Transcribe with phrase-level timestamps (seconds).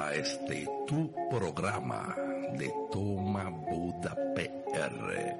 [0.00, 2.16] A este tu programa
[2.56, 5.36] de Toma Buda PR,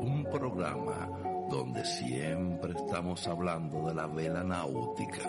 [0.00, 1.08] un programa
[1.50, 5.22] donde siempre estamos hablando de la vela náutica,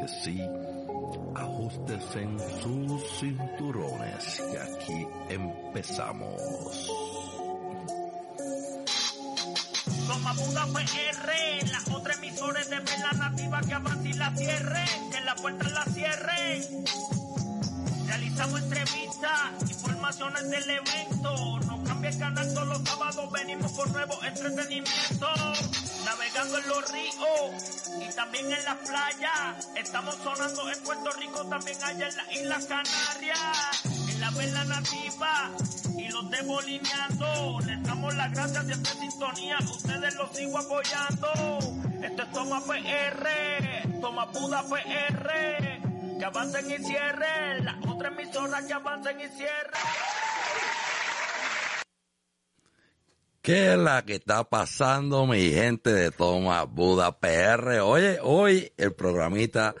[0.00, 0.40] que sí,
[2.14, 6.90] en sus cinturones, que aquí empezamos.
[10.06, 15.20] Toma Buda PR, las otras emisoras de vela nativa que abran y la cierren, que
[15.22, 17.21] la puerta la cierren.
[18.12, 21.60] Realizamos entrevistas, informaciones del evento.
[21.60, 25.28] No cambia el canal todos los sábados, venimos con nuevo entretenimiento.
[26.04, 29.70] Navegando en los ríos y también en las playas.
[29.76, 33.82] Estamos sonando en Puerto Rico, también allá en las Islas Canarias.
[34.10, 35.50] En la vela nativa
[35.96, 37.60] y los debolineando.
[37.60, 41.58] Les damos las gracias de esta sintonía, ustedes los sigo apoyando.
[42.02, 45.71] Esto es Toma PR, Toma Buda PR.
[46.22, 49.72] Que avancen y cierren, las otras emisoras que avancen y cierren.
[53.42, 57.80] ¿Qué es la que está pasando, mi gente de Toma Buda PR?
[57.80, 59.74] Oye, hoy el programita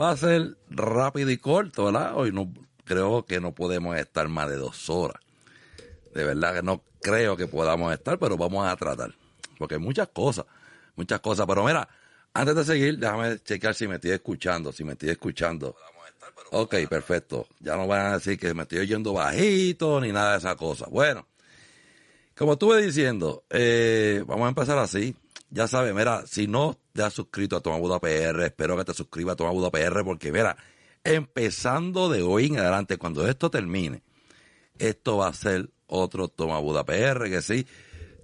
[0.00, 2.16] va a ser rápido y corto, ¿verdad?
[2.16, 2.50] Hoy no
[2.86, 5.20] creo que no podemos estar más de dos horas.
[6.14, 9.14] De verdad que no creo que podamos estar, pero vamos a tratar.
[9.58, 10.46] Porque hay muchas cosas,
[10.94, 11.44] muchas cosas.
[11.46, 11.86] Pero mira,
[12.40, 15.74] antes de seguir, déjame checar si me estoy escuchando, si me estoy escuchando.
[16.50, 17.46] Ok, perfecto.
[17.60, 20.86] Ya no van a decir que me estoy oyendo bajito ni nada de esa cosa.
[20.88, 21.26] Bueno,
[22.36, 25.16] como estuve diciendo, eh, vamos a empezar así.
[25.50, 28.94] Ya sabes, mira, si no te has suscrito a Toma Buda PR, espero que te
[28.94, 30.56] suscribas a Toma Buda PR porque, mira,
[31.04, 34.02] empezando de hoy en adelante, cuando esto termine,
[34.78, 37.66] esto va a ser otro Toma Buda PR, que sí.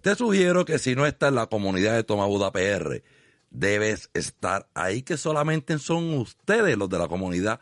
[0.03, 3.03] Te sugiero que si no estás en la comunidad de Toma Buda PR,
[3.53, 7.61] debes estar ahí, que solamente son ustedes los de la comunidad,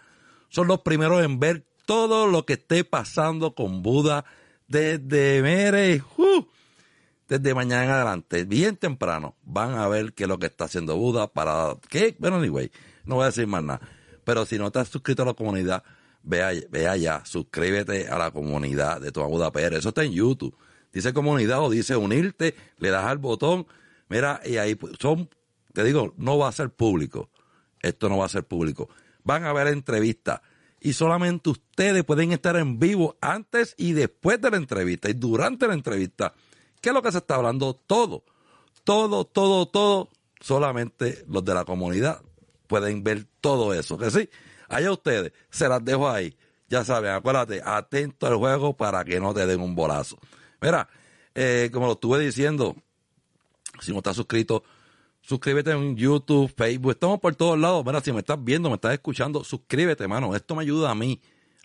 [0.49, 4.25] son los primeros en ver todo lo que esté pasando con Buda
[4.69, 6.03] desde, mere,
[7.29, 10.97] desde mañana en adelante, bien temprano, van a ver qué es lo que está haciendo
[10.97, 12.15] Buda para, ¿qué?
[12.19, 12.71] Bueno, anyway,
[13.05, 13.81] no voy a decir más nada,
[14.25, 15.83] pero si no has suscrito a la comunidad,
[16.23, 20.57] ve, ve allá, suscríbete a la comunidad de Toma Buda PR, eso está en YouTube,
[20.93, 23.67] dice comunidad o dice unirte, le das al botón,
[24.09, 25.29] mira, y ahí son
[25.73, 27.31] te digo, no va a ser público.
[27.81, 28.89] Esto no va a ser público.
[29.25, 30.41] Van a haber entrevistas
[30.81, 35.67] y solamente ustedes pueden estar en vivo antes y después de la entrevista y durante
[35.67, 36.35] la entrevista.
[36.81, 37.75] ¿Qué es lo que se está hablando?
[37.75, 38.25] Todo,
[38.85, 40.09] todo, todo, todo.
[40.41, 42.23] Solamente los de la comunidad
[42.67, 43.99] pueden ver todo eso.
[43.99, 44.31] Que sí,
[44.69, 46.35] allá ustedes, se las dejo ahí.
[46.69, 50.19] Ya saben, acuérdate, atento al juego para que no te den un bolazo.
[50.63, 50.89] Mira,
[51.35, 52.77] eh, como lo estuve diciendo,
[53.81, 54.63] si no estás suscrito,
[55.31, 57.87] Suscríbete en YouTube, Facebook, estamos por todos lados.
[57.87, 60.35] Mira, si me estás viendo, me estás escuchando, suscríbete, mano.
[60.35, 61.21] Esto me ayuda a mí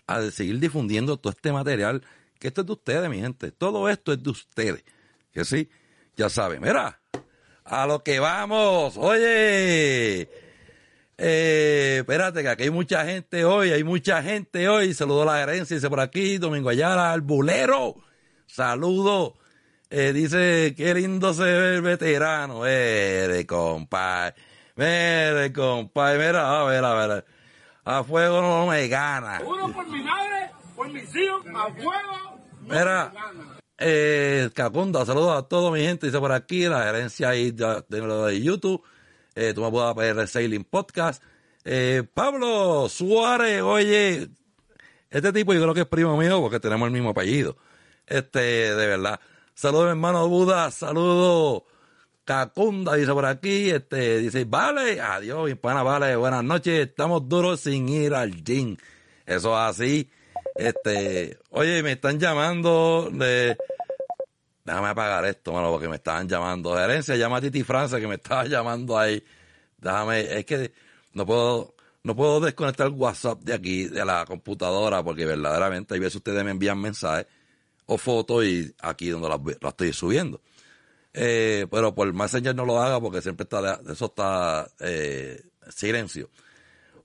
[0.06, 2.00] a seguir difundiendo todo este material,
[2.38, 3.50] que esto es de ustedes, mi gente.
[3.50, 4.84] Todo esto es de ustedes.
[5.32, 5.68] Que sí,
[6.16, 6.62] ya saben.
[6.62, 7.00] Mira,
[7.64, 8.96] a lo que vamos.
[8.96, 10.28] Oye,
[11.18, 14.94] eh, espérate, que aquí hay mucha gente hoy, hay mucha gente hoy.
[14.94, 17.96] Saludo a la gerencia, dice por aquí, Domingo Ayala, al bulero.
[18.46, 19.34] Saludo.
[19.88, 22.60] Eh, dice, qué lindo se ve el veterano.
[22.62, 24.34] Mire, compadre.
[24.74, 26.26] Mire, compadre.
[26.26, 27.24] Mira, a ver, a ver.
[27.84, 29.40] A fuego no me gana.
[29.44, 32.40] Uno por mi madre, por mis hijos, a fuego.
[32.62, 33.58] No Mira, me gana.
[33.78, 36.06] eh, Cacunda, saludos a toda mi gente.
[36.06, 38.82] Dice por aquí, la gerencia ahí de, de, lo de YouTube.
[39.36, 41.22] Eh, tú me puedes ver Sailing Podcast.
[41.64, 44.28] Eh, Pablo Suárez, oye,
[45.10, 47.56] este tipo yo creo que es primo mío porque tenemos el mismo apellido.
[48.04, 49.20] Este, de verdad.
[49.56, 50.70] Saludos, hermano Buda.
[50.70, 51.62] Saludos.
[52.26, 53.70] Cacunda dice por aquí.
[53.70, 55.00] Este, dice, vale.
[55.00, 56.14] Adiós, mi vale.
[56.14, 56.88] Buenas noches.
[56.88, 58.76] Estamos duros sin ir al gym.
[59.24, 60.10] Eso es así.
[60.56, 63.56] Este, oye, me están llamando de.
[64.62, 66.76] Déjame apagar esto, mano, porque me estaban llamando.
[66.76, 69.24] Gerencia, llama a Titi Francia que me estaba llamando ahí.
[69.78, 70.74] Déjame, es que
[71.14, 76.16] no puedo, no puedo desconectar WhatsApp de aquí, de la computadora, porque verdaderamente hay veces
[76.16, 77.26] ustedes me envían mensajes
[77.86, 80.40] o fotos y aquí donde las, las estoy subiendo.
[81.18, 85.40] Eh, pero por Messenger no lo haga porque siempre está, eso está eh,
[85.70, 86.28] silencio.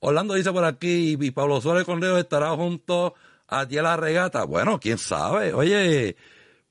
[0.01, 3.13] Orlando dice por aquí, y Pablo Suárez con Leo estará junto
[3.47, 4.43] a ti a la regata.
[4.43, 5.53] Bueno, quién sabe.
[5.53, 6.17] Oye,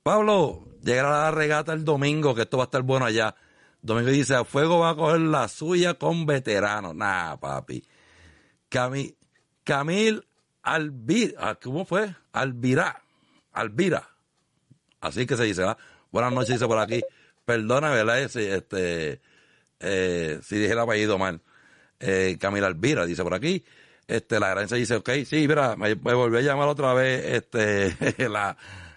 [0.02, 3.34] Pablo, llegará la regata el domingo, que esto va a estar bueno allá.
[3.80, 6.94] Domingo dice, a fuego va a coger la suya con veteranos.
[6.94, 7.82] Nah, papi.
[8.68, 9.16] Camil,
[9.64, 10.26] Camil
[10.62, 12.14] Albira, ¿cómo fue?
[12.32, 13.02] Albira.
[13.52, 14.08] Albira.
[15.00, 15.76] Así que se dice, ¿va?
[16.10, 17.02] Buenas noches, dice por aquí.
[17.44, 18.28] Perdona, ¿verdad?
[18.28, 19.20] Si, este,
[19.80, 21.40] eh, si dije el apellido mal.
[21.98, 23.64] Eh, Camila Albira, dice por aquí.
[24.06, 28.56] este, la gerencia dice, ok, sí, mira, me, volvió a llamar otra vez, este, la,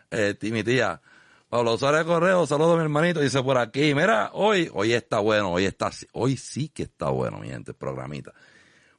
[0.09, 1.01] eh, mi tía.
[1.49, 5.65] Pablo Suárez Correo, saludos mi hermanito, dice por aquí, mira, hoy, hoy está bueno, hoy
[5.65, 8.33] está, hoy sí que está bueno, mi gente, programita.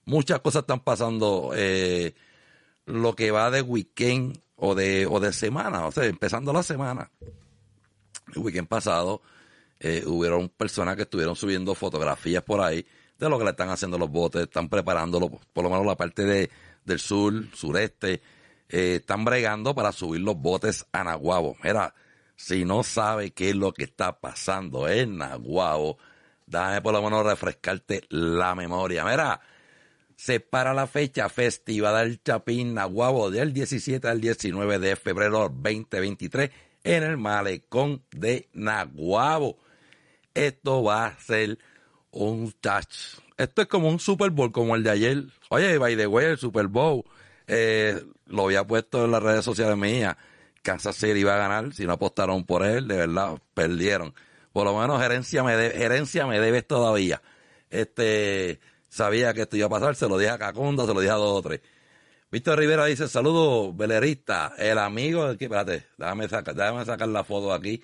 [0.04, 2.14] Muchas cosas están pasando, eh,
[2.86, 7.10] lo que va de weekend o de, o de semana, o sea, empezando la semana.
[8.34, 9.22] El weekend pasado,
[9.80, 12.86] eh, hubieron personas que estuvieron subiendo fotografías por ahí
[13.18, 16.24] de lo que le están haciendo los botes, están preparándolo, por lo menos la parte
[16.24, 16.50] de,
[16.84, 18.22] del sur, sureste,
[18.68, 21.56] eh, están bregando para subir los botes a Naguabo.
[21.62, 21.94] Mira,
[22.36, 25.98] si no sabe qué es lo que está pasando en Naguabo,
[26.46, 29.04] dame por lo menos refrescarte la memoria.
[29.04, 29.40] Mira,
[30.16, 36.50] se para la fecha festiva del Chapín Naguabo del 17 al 19 de febrero 2023
[36.84, 39.58] en el malecón de Naguabo.
[40.34, 41.58] Esto va a ser
[42.10, 43.18] un touch.
[43.36, 45.24] Esto es como un Super Bowl, como el de ayer.
[45.48, 47.04] Oye, by the way, el Super Bowl,
[47.46, 50.16] eh, lo había puesto en las redes sociales mías.
[50.62, 54.14] Kansas City iba a ganar, si no apostaron por él, de verdad, perdieron.
[54.52, 57.20] Por lo menos gerencia me, gerencia me debes todavía.
[57.70, 58.60] Este,
[58.94, 61.16] sabía que esto iba a pasar, se lo dije a Cacunda, se lo dije a
[61.16, 61.60] dos o tres.
[62.30, 67.52] Víctor Rivera dice, saludos, velerista, el amigo, aquí, espérate, déjame sacar, déjame sacar la foto
[67.52, 67.82] aquí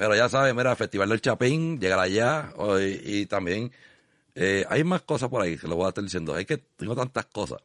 [0.00, 3.70] pero ya sabes, mira, Festival del Chapín, llegará allá y, también
[4.34, 6.34] eh, hay más cosas por ahí, se lo voy a estar diciendo.
[6.34, 7.58] Hay que, tengo tantas cosas.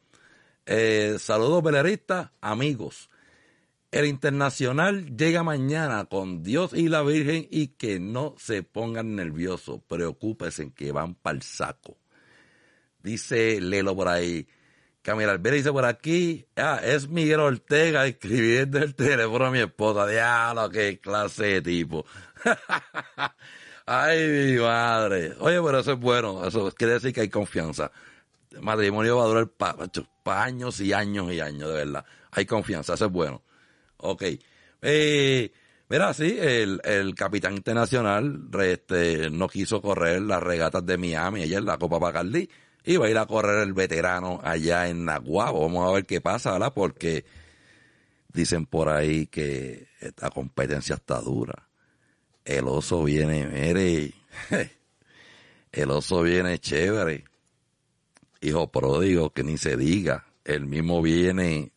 [0.66, 3.08] Eh, saludos, veleristas, amigos.
[3.90, 9.80] El internacional llega mañana con Dios y la Virgen y que no se pongan nerviosos,
[9.88, 11.96] preocúpense en que van para el saco.
[13.06, 14.48] Dice Lelo por ahí.
[15.00, 20.08] Camila Alvera dice por aquí, ah, es Miguel Ortega escribiendo el teléfono a mi esposa.
[20.08, 22.04] Diablo, qué clase de tipo.
[23.86, 25.34] Ay, mi madre.
[25.38, 26.44] Oye, pero eso es bueno.
[26.44, 27.92] Eso quiere decir que hay confianza.
[28.50, 32.04] El matrimonio va a durar para años y años y años, de verdad.
[32.32, 33.44] Hay confianza, eso es bueno.
[33.98, 34.24] Ok.
[34.82, 35.52] Eh,
[35.88, 41.62] mira, sí, el, el capitán internacional este, no quiso correr las regatas de Miami ayer,
[41.62, 42.50] la Copa Bacardi
[42.86, 45.62] y va a ir a correr el veterano allá en Naguabo.
[45.62, 46.72] Vamos a ver qué pasa, ¿verdad?
[46.72, 47.24] Porque
[48.32, 51.68] dicen por ahí que esta competencia está dura.
[52.44, 54.14] El oso viene, mire,
[55.72, 57.24] el oso viene chévere.
[58.40, 60.26] Hijo pródigo, que ni se diga.
[60.44, 61.72] El mismo viene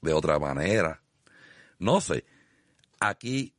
[0.00, 1.02] de otra manera.
[1.80, 2.24] No sé.
[3.00, 3.52] Aquí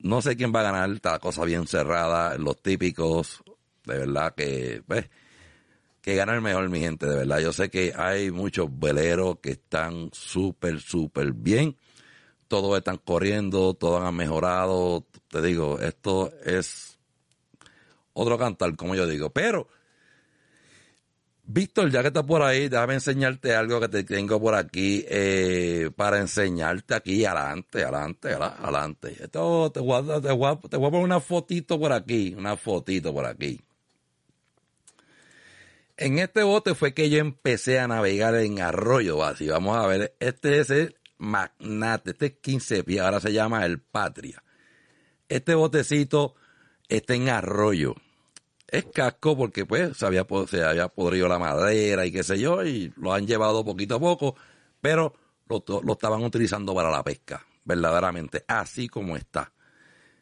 [0.00, 0.90] no sé quién va a ganar.
[0.90, 2.36] Está la cosa bien cerrada.
[2.36, 3.44] Los típicos,
[3.84, 5.08] de verdad que, pues,
[6.02, 7.38] que gana el mejor, mi gente, de verdad.
[7.38, 11.76] Yo sé que hay muchos veleros que están súper, súper bien.
[12.48, 15.06] Todos están corriendo, todos han mejorado.
[15.28, 16.98] Te digo, esto es
[18.12, 19.30] otro cantar, como yo digo.
[19.30, 19.68] Pero,
[21.44, 25.90] Víctor, ya que estás por ahí, déjame enseñarte algo que te tengo por aquí eh,
[25.94, 29.16] para enseñarte aquí adelante, adelante, adelante.
[29.20, 32.56] Esto te voy, a, te, voy te voy a poner una fotito por aquí, una
[32.56, 33.60] fotito por aquí.
[35.96, 40.16] En este bote fue que yo empecé a navegar en arroyo, así vamos a ver,
[40.20, 44.42] este es el Magnate, este es 15 pies, ahora se llama el Patria.
[45.28, 46.34] Este botecito
[46.88, 47.94] está en arroyo.
[48.66, 52.64] Es casco porque pues se había, se había podrido la madera y qué sé yo,
[52.64, 54.34] y lo han llevado poquito a poco,
[54.80, 55.14] pero
[55.48, 59.52] lo, estaban utilizando para la pesca, verdaderamente, así como está.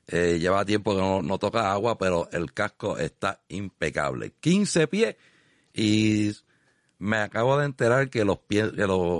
[0.08, 4.32] Eh, lleva tiempo que no, no toca agua, pero el casco está impecable.
[4.40, 5.16] 15 pies
[5.80, 6.36] y
[6.98, 8.70] me acabo de enterar que los que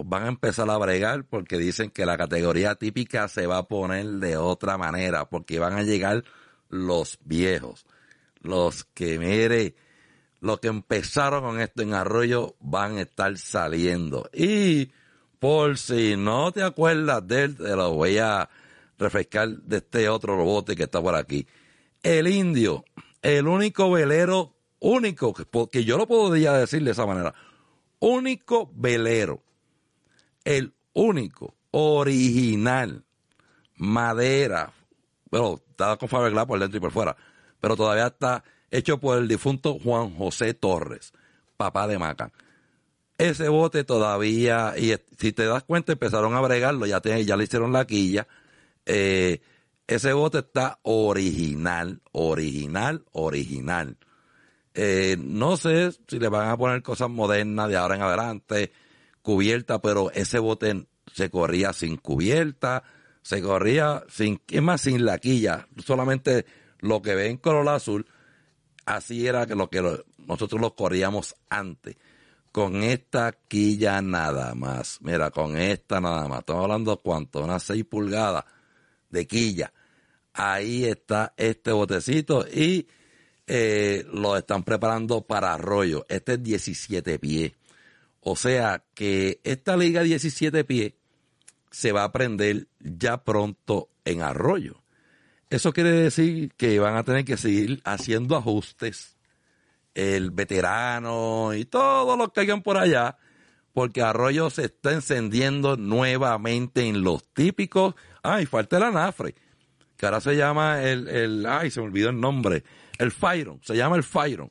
[0.04, 4.04] van a empezar a bregar porque dicen que la categoría típica se va a poner
[4.04, 6.22] de otra manera porque van a llegar
[6.68, 7.86] los viejos.
[8.42, 9.74] Los que, mire,
[10.40, 14.28] los que empezaron con esto en Arroyo van a estar saliendo.
[14.34, 14.92] Y
[15.38, 18.50] por si no te acuerdas de él, te lo voy a
[18.98, 21.46] refrescar de este otro robote que está por aquí.
[22.02, 22.84] El indio,
[23.22, 25.32] el único velero único,
[25.70, 27.34] que yo lo podría decir de esa manera,
[28.00, 29.42] único velero,
[30.44, 33.04] el único, original,
[33.76, 34.72] madera,
[35.30, 37.16] bueno, estaba con fiberglass por dentro y por fuera,
[37.60, 41.12] pero todavía está hecho por el difunto Juan José Torres,
[41.56, 42.32] papá de Maca.
[43.18, 47.72] Ese bote todavía, y si te das cuenta, empezaron a bregarlo, ya, ya le hicieron
[47.72, 48.26] la quilla.
[48.86, 49.42] Eh,
[49.86, 53.98] ese bote está original, original, original.
[54.74, 58.72] Eh, no sé si le van a poner cosas modernas de ahora en adelante,
[59.22, 62.84] cubierta, pero ese bote se corría sin cubierta,
[63.22, 66.46] se corría sin, es más, sin la quilla, solamente
[66.78, 68.06] lo que ve en color azul,
[68.86, 69.82] así era que lo que
[70.18, 71.96] nosotros lo corríamos antes.
[72.52, 74.98] con esta quilla nada más.
[75.02, 76.40] Mira, con esta nada más.
[76.40, 78.44] Estamos hablando cuánto, unas 6 pulgadas
[79.08, 79.72] de quilla.
[80.32, 82.88] Ahí está este botecito y
[83.52, 86.06] eh, lo están preparando para arroyo.
[86.08, 87.52] Este es 17 pies.
[88.20, 90.92] O sea que esta liga 17 pies
[91.72, 94.80] se va a prender ya pronto en arroyo.
[95.50, 99.16] Eso quiere decir que van a tener que seguir haciendo ajustes
[99.94, 103.18] el veterano y todos los que hayan por allá,
[103.72, 107.96] porque Arroyo se está encendiendo nuevamente en los típicos.
[108.22, 109.34] Ay, falta el anafre,
[109.96, 112.62] que ahora se llama el, el ay, se me olvidó el nombre,
[113.00, 114.50] el Fyron, se llama el Fyron.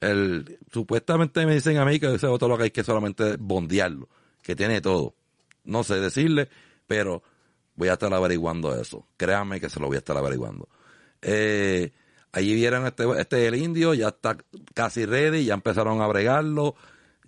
[0.00, 4.08] El, supuestamente me dicen a mí que ese otro lo que hay que solamente bondearlo,
[4.42, 5.14] que tiene todo.
[5.64, 6.48] No sé decirle,
[6.86, 7.22] pero
[7.76, 9.06] voy a estar averiguando eso.
[9.16, 10.68] Créanme que se lo voy a estar averiguando.
[11.20, 11.92] Eh,
[12.32, 14.38] Allí vieron este, este el indio, ya está
[14.72, 16.76] casi ready, ya empezaron a bregarlo,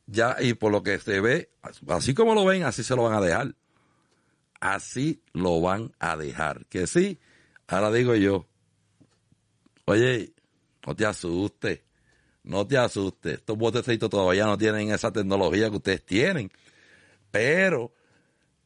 [0.06, 1.50] ya, y por lo que se ve,
[1.88, 3.54] así como lo ven, así se lo van a dejar.
[4.60, 6.64] Así lo van a dejar.
[6.66, 7.20] Que sí,
[7.66, 8.46] ahora digo yo,
[9.84, 10.32] oye,
[10.86, 11.80] no te asustes,
[12.42, 16.50] no te asustes, estos botecitos todavía no tienen esa tecnología que ustedes tienen,
[17.30, 17.92] pero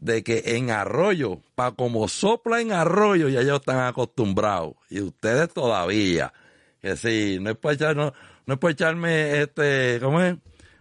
[0.00, 4.74] de que en arroyo, para como sopla en arroyo, ya ellos están acostumbrados.
[4.88, 6.32] Y ustedes todavía.
[6.80, 8.12] Que sí, no es por echar, no,
[8.46, 10.36] es por echarme este, ¿cómo es?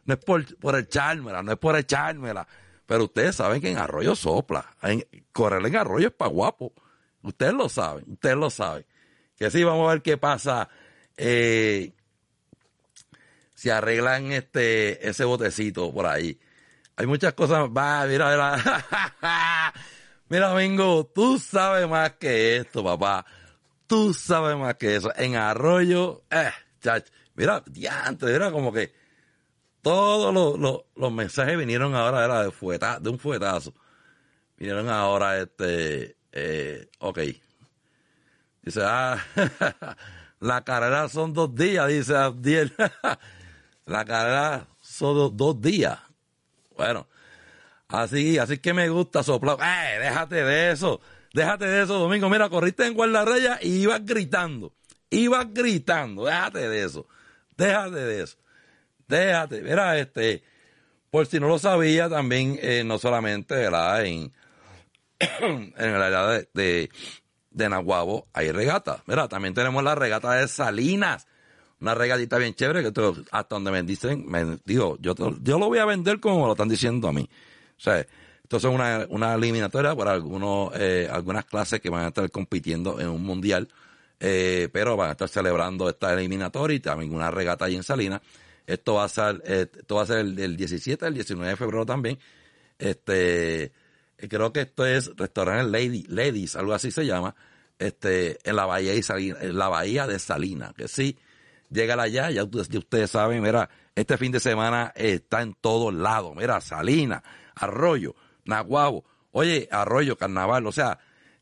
[0.06, 2.48] No es por, por echármela, no es por echármela.
[2.86, 4.76] Pero ustedes saben que en arroyo sopla.
[5.34, 6.74] Correr en arroyo es para guapo.
[7.24, 8.86] Ustedes lo saben, ustedes lo saben.
[9.36, 10.70] Que sí, vamos a ver qué pasa.
[11.18, 11.94] Eh,
[13.56, 16.40] si arreglan este, ese botecito por ahí
[16.98, 17.70] hay muchas cosas.
[17.70, 19.74] Va, mira, mira.
[20.30, 23.26] mira, Mingo, tú sabes más que esto, papá.
[23.86, 25.14] Tú sabes más que eso.
[25.16, 26.50] En Arroyo, eh,
[26.82, 27.06] chach,
[27.36, 28.94] mira, diante, era como que
[29.82, 33.74] todos los, los, mensajes vinieron ahora era de, fueta, de un fuetazo.
[34.58, 37.20] Vinieron ahora, este, eh, ok.
[38.64, 39.24] Dice, ah,
[40.40, 42.74] la carrera son dos días, dice Abdiel.
[43.86, 45.98] la carrera son dos días.
[46.76, 47.08] Bueno,
[47.88, 49.58] así, así que me gusta soplar.
[49.62, 50.00] ¡Eh!
[50.00, 51.02] Déjate de eso.
[51.34, 52.30] Déjate de eso, Domingo.
[52.30, 54.74] Mira, corriste en guardarraya y ibas gritando.
[55.10, 56.26] Ibas gritando.
[56.26, 57.08] Déjate de eso.
[57.56, 58.38] Déjate de eso.
[59.08, 59.62] Déjate.
[59.62, 60.44] Mira, este,
[61.10, 64.06] por si no lo sabía, también, eh, no solamente, ¿verdad?
[64.06, 64.34] En,
[65.40, 66.90] en el área de, de,
[67.58, 69.04] de Nahuabo hay regata.
[69.08, 71.28] Mira, también tenemos la regata de Salinas
[71.80, 75.78] una regatita bien chévere que hasta donde me dicen, me digo, yo, yo lo voy
[75.80, 77.30] a vender como lo están diciendo a mí.
[77.78, 82.08] O sea, esto es una, una eliminatoria para algunos, eh, algunas clases que van a
[82.08, 83.68] estar compitiendo en un mundial,
[84.20, 88.22] eh, pero van a estar celebrando esta eliminatoria y también una regata ahí en Salinas.
[88.66, 91.86] Esto va a ser, eh, esto va a ser el, 17, el 19 de febrero
[91.86, 92.18] también.
[92.80, 93.72] Este,
[94.18, 97.36] creo que esto es restaurante Lady, Ladies, algo así se llama,
[97.80, 101.18] este, en la bahía de Salinas, en la bahía de Salinas, que sí,
[101.70, 106.34] Llega allá, ya ustedes, ustedes saben, mira, este fin de semana está en todos lados,
[106.36, 107.24] mira, Salina,
[107.56, 111.00] Arroyo, Naguabo, oye, Arroyo, Carnaval, o sea,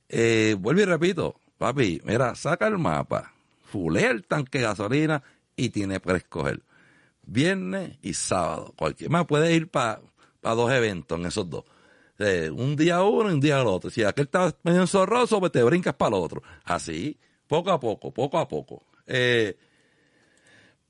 [0.10, 3.34] eh, vuelvo y repito, papi, mira, saca el mapa,
[3.72, 5.22] fulea el tanque de gasolina
[5.55, 6.63] y tiene para escoger.
[7.27, 10.01] Viernes y sábado, cualquier más puede ir para
[10.41, 11.65] dos eventos en esos dos.
[12.19, 13.89] Eh, un día uno y un día el otro.
[13.89, 16.41] Si aquel está medio enzorroso, pues te brincas para el otro.
[16.63, 17.17] Así,
[17.48, 18.84] poco a poco, poco a poco.
[19.05, 19.57] Eh,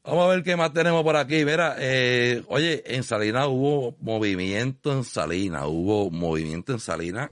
[0.05, 1.44] Vamos a ver qué más tenemos por aquí.
[1.46, 7.32] Mira, eh, oye, en Salinas hubo movimiento en Salinas, hubo movimiento en Salinas.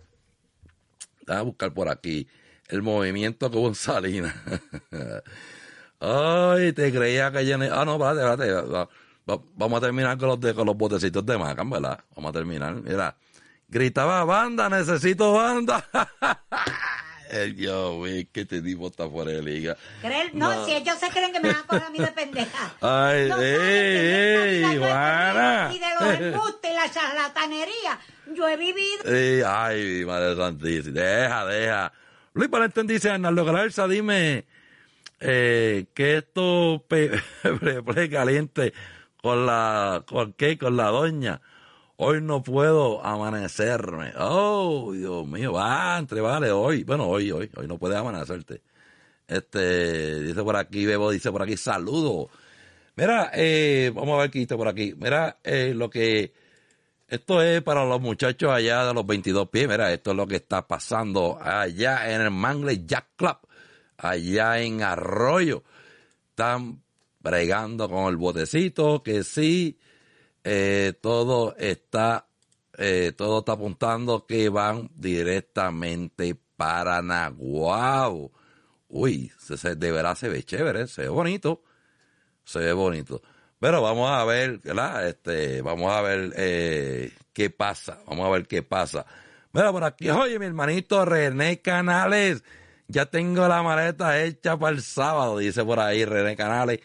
[1.22, 2.28] Déjame buscar por aquí
[2.70, 4.34] el movimiento que hubo en Salinas.
[6.00, 7.60] Ay, te creía que ya...
[7.72, 8.92] Ah, no, espérate, espérate.
[9.56, 12.00] Vamos a terminar con los, de, con los botecitos de Macan, ¿verdad?
[12.16, 12.74] Vamos a terminar.
[12.82, 13.16] Mira,
[13.74, 15.84] gritaba banda, necesito banda.
[17.30, 19.76] El yo, güey, que te tipo está fuera de liga.
[20.34, 22.76] No, si ellos se creen que me van a coger a mí de pendeja.
[22.80, 24.76] Ay, no ey, ey,
[25.76, 28.00] Y de los embustes y la charlatanería.
[28.36, 29.04] Yo he vivido.
[29.06, 31.00] Ey, ay, madre santísima.
[31.00, 31.94] Deja, deja.
[32.34, 34.46] Luis Valentón dice, Arnaldo Galarza, dime
[35.20, 37.20] eh, que esto pre,
[38.12, 38.74] caliente
[39.24, 41.42] con la, con qué, con la doña
[41.98, 44.14] hoy no puedo amanecerme.
[44.18, 48.62] Oh, Dios mío, va, entre vale, hoy, bueno, hoy, hoy, hoy no puedes amanecerte.
[49.28, 52.30] Este, dice por aquí, Bebo, dice por aquí, saludo.
[52.96, 54.94] Mira, eh, vamos a ver qué dice por aquí.
[54.98, 56.34] Mira, eh, lo que,
[57.08, 59.68] esto es para los muchachos allá de los 22 pies.
[59.68, 63.38] Mira, esto es lo que está pasando allá en el Mangle Jack Club,
[63.98, 65.64] allá en Arroyo.
[66.30, 66.82] Están
[67.20, 69.78] bregando con el botecito, que sí,
[70.44, 72.28] eh, todo está,
[72.78, 78.32] eh, todo está apuntando que van directamente para Naguabo.
[78.88, 81.64] Uy, se, se- de verdad se ve chévere, se ve bonito,
[82.44, 83.22] se ve bonito.
[83.60, 85.08] Pero vamos a ver, ¿verdad?
[85.08, 89.06] Este, vamos a ver eh, qué pasa, vamos a ver qué pasa.
[89.54, 92.44] Mira, por aquí, oye, mi hermanito René Canales,
[92.88, 96.80] ya tengo la maleta hecha para el sábado, dice por ahí René Canales.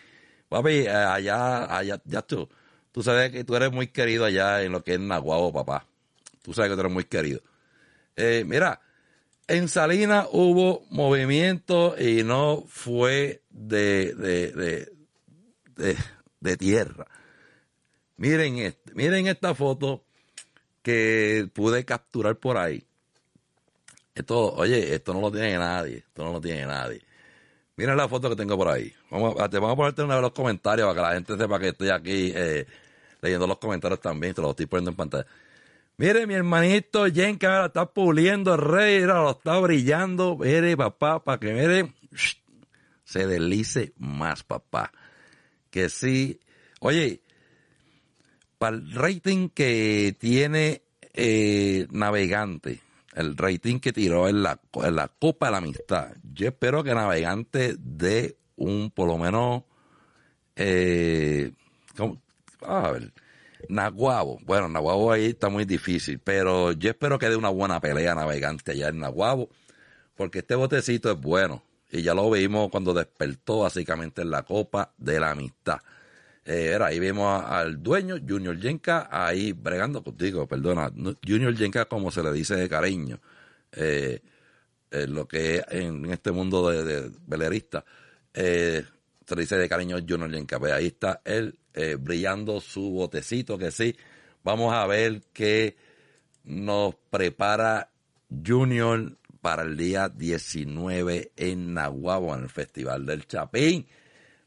[0.49, 2.49] Papi, eh, allá, allá, ya tú,
[2.99, 5.87] tú sabes que tú eres muy querido allá en lo que es Naguabo, papá.
[6.43, 7.41] Tú sabes que tú eres muy querido.
[8.17, 8.81] Eh, mira,
[9.47, 14.91] en Salinas hubo movimiento y no fue de, de,
[15.77, 15.97] de,
[16.41, 17.07] de, tierra.
[18.17, 20.03] Miren este, miren esta foto
[20.83, 22.85] que pude capturar por ahí.
[24.13, 27.01] Esto, oye, esto no lo tiene nadie, esto no lo tiene nadie.
[27.77, 28.93] Mira la foto que tengo por ahí.
[29.09, 31.69] Vamos, te vamos a ponerte una de los comentarios para que la gente sepa que
[31.69, 32.67] estoy aquí eh,
[33.21, 35.27] leyendo los comentarios también, te los estoy poniendo en pantalla.
[35.97, 40.37] Mire, mi hermanito Jen, está puliendo el rey, lo está brillando.
[40.37, 41.93] Mire, papá, para que mire,
[43.03, 44.93] se deslice más, papá.
[45.71, 46.39] Que sí.
[46.79, 47.21] Oye,
[48.59, 50.83] para el rating que tiene
[51.15, 52.81] eh, Navegante,
[53.15, 56.95] el rating que tiró en la, en la Copa de la Amistad, yo espero que
[56.95, 59.65] Navegante dé un, por lo menos,
[60.55, 61.51] eh,
[61.97, 62.23] ¿cómo?
[62.63, 63.13] A ver,
[63.69, 64.39] Naguabo.
[64.45, 68.73] Bueno, Naguabo ahí está muy difícil, pero yo espero que dé una buena pelea Navegante
[68.73, 69.49] allá en Naguabo,
[70.15, 71.65] porque este botecito es bueno.
[71.91, 75.79] Y ya lo vimos cuando despertó básicamente en la Copa de la Amistad.
[76.45, 80.91] Eh, era, ahí vimos al dueño, Junior Yenka, ahí bregando contigo, perdona,
[81.27, 83.21] Junior Yenka como se le dice de cariño,
[83.73, 84.21] eh,
[84.91, 87.85] eh, lo que es en, este mundo de, de velerista,
[88.33, 88.85] eh,
[89.27, 93.57] se le dice de cariño Junior Yenka, pues ahí está él eh, brillando su botecito,
[93.57, 93.95] que sí,
[94.43, 95.77] vamos a ver qué
[96.43, 97.89] nos prepara
[98.45, 103.87] Junior para el día 19 en Nahuabo, en el Festival del Chapín.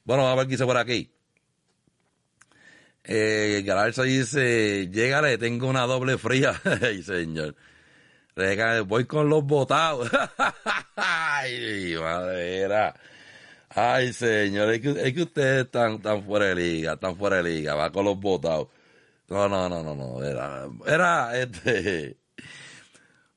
[0.03, 1.09] Bueno, vamos a ver qué hizo por aquí.
[3.05, 6.59] Eh, Galarza dice, llégale, tengo una doble fría.
[6.81, 7.55] Ay, señor.
[8.87, 10.11] Voy con los botados.
[10.97, 12.93] Ay, madera.
[13.73, 17.43] Ay, señor, es que, es que ustedes están tan fuera de liga, tan fuera de
[17.43, 18.67] liga, va con los botados.
[19.29, 22.17] No, no, no, no, no, era, era, este,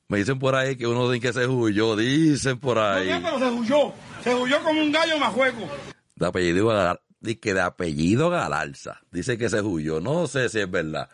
[0.09, 3.09] me dicen por ahí que uno dice que se huyó, dicen por ahí.
[3.09, 3.93] No, pero se huyó.
[4.23, 5.69] Se huyó como un gallo majueco.
[6.15, 9.01] de apellido Gal- di que de apellido Galarza.
[9.11, 10.01] Dice que se huyó.
[10.01, 11.09] No sé si es verdad.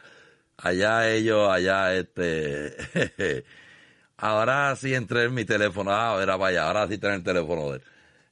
[0.58, 2.76] Allá ellos, allá este.
[4.18, 5.92] ahora sí entré en mi teléfono.
[5.94, 7.84] Ah, era vaya, ahora sí entré en el teléfono de él.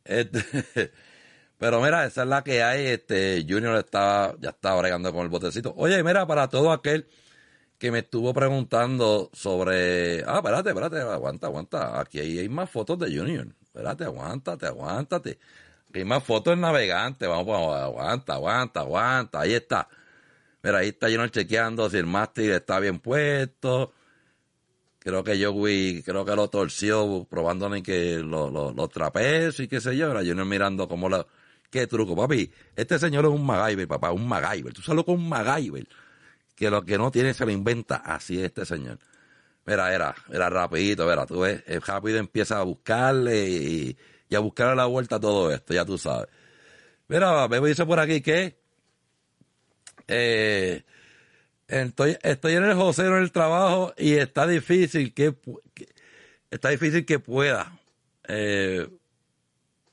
[0.03, 0.91] Este,
[1.57, 2.88] pero mira, esa es la que hay.
[2.88, 5.73] Este, Junior está, ya está bregando con el botecito.
[5.77, 7.07] Oye, mira, para todo aquel
[7.79, 10.23] que me estuvo preguntando sobre.
[10.27, 11.99] Ah, espérate, espérate, aguanta, aguanta.
[11.99, 13.47] Aquí hay, más fotos de Junior.
[13.63, 15.39] Espérate, aguántate, aguántate.
[15.89, 17.25] Aquí hay más fotos en navegante.
[17.27, 19.41] Vamos, vamos, aguanta, aguanta, aguanta.
[19.41, 19.88] Ahí está.
[20.62, 23.93] Mira, ahí está Junior chequeando si el mástil está bien puesto.
[24.99, 29.95] Creo que Joey, creo que lo torció, probándole que los lo, trapecios y qué sé
[29.95, 30.07] yo.
[30.07, 31.27] Ahora Junior mirando cómo lo.
[31.71, 32.51] Qué truco, papi.
[32.75, 34.73] Este señor es un MacGyver, papá, un MacGyver.
[34.73, 35.88] Tú sabes lo es un MacGyver
[36.55, 38.99] que lo que no tiene se lo inventa, así es este señor.
[39.65, 44.75] Mira, era, era rapidito, mira, tú ves, rápido empieza a buscarle y, y a buscarle
[44.75, 46.27] la vuelta a todo esto, ya tú sabes.
[47.07, 48.59] Mira, me dice por aquí que
[50.07, 50.83] eh,
[51.69, 52.17] estoy,
[52.55, 55.36] en el josero en el trabajo y está difícil que,
[56.49, 57.79] está difícil que pueda.
[58.27, 58.88] Eh,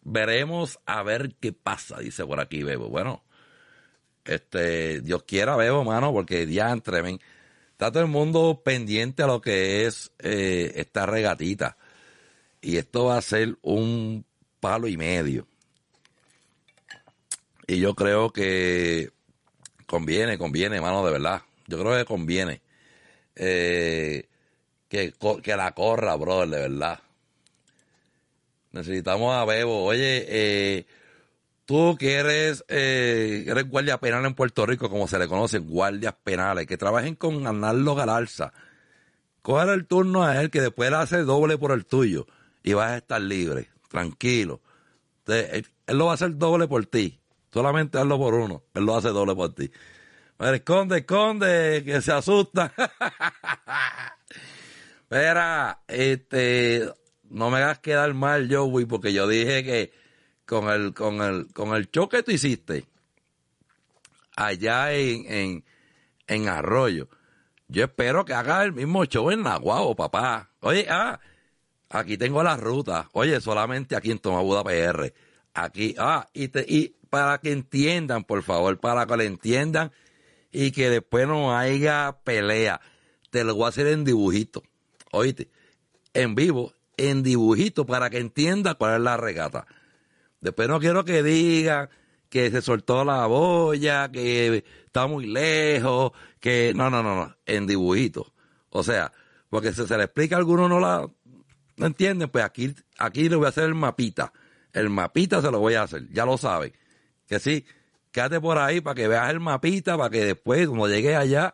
[0.03, 2.89] veremos a ver qué pasa, dice por aquí Bebo.
[2.89, 3.23] Bueno,
[4.25, 7.21] este, Dios quiera, Bebo, mano, porque diantre, men,
[7.73, 11.77] está todo el mundo pendiente a lo que es eh, esta regatita.
[12.63, 14.25] Y esto va a ser un
[14.61, 15.47] palo y medio.
[17.67, 19.11] Y yo creo que
[19.87, 21.43] conviene, conviene, mano, de verdad.
[21.67, 22.63] Yo creo que conviene.
[23.35, 24.29] Eh,
[24.89, 27.01] que, que la corra, brother, de verdad.
[28.73, 29.85] Necesitamos a Bebo.
[29.85, 30.87] Oye, eh,
[31.65, 36.15] tú que eres, eh, eres guardia penal en Puerto Rico, como se le conocen, guardias
[36.23, 38.53] penales, que trabajen con Arnaldo Galarza.
[39.43, 42.27] Coge el turno a él, que después él hace doble por el tuyo.
[42.63, 44.61] Y vas a estar libre, tranquilo.
[45.21, 47.21] Entonces, él, él lo va a hacer doble por ti.
[47.53, 48.65] Solamente hazlo por uno.
[48.75, 49.71] Él lo hace doble por ti.
[50.39, 52.73] Mira, esconde, esconde, que se asusta.
[55.11, 56.93] Mira, este,
[57.31, 59.93] no me hagas quedar mal, Joey, porque yo dije que
[60.45, 62.87] con el, con el, con el choque que tú hiciste
[64.37, 65.65] allá en, en,
[66.27, 67.09] en Arroyo.
[67.69, 70.51] Yo espero que haga el mismo show en Naguabo, papá.
[70.61, 71.19] Oye, ah,
[71.89, 73.09] aquí tengo la ruta.
[73.13, 75.13] Oye, solamente aquí en Tomabuda PR.
[75.55, 79.91] Aquí, ah, y, te, y para que entiendan, por favor, para que lo entiendan
[80.59, 82.81] y que después no haya pelea.
[83.29, 84.63] Te lo voy a hacer en dibujito.
[85.13, 85.51] Oíste,
[86.15, 89.67] en vivo, en dibujito, para que entienda cuál es la regata.
[90.41, 91.91] Después no quiero que digan
[92.31, 97.67] que se soltó la boya, que está muy lejos, que no, no, no, no, en
[97.67, 98.33] dibujito.
[98.71, 99.13] O sea,
[99.51, 101.07] porque si se le explica a alguno no la
[101.77, 104.33] no entienden, pues aquí, aquí le voy a hacer el mapita.
[104.73, 106.73] El mapita se lo voy a hacer, ya lo saben.
[107.27, 107.67] Que sí,
[108.17, 111.53] quédate por ahí para que veas el mapita, para que después, cuando llegues allá,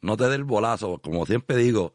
[0.00, 0.98] no te dé el bolazo.
[0.98, 1.94] Como siempre digo,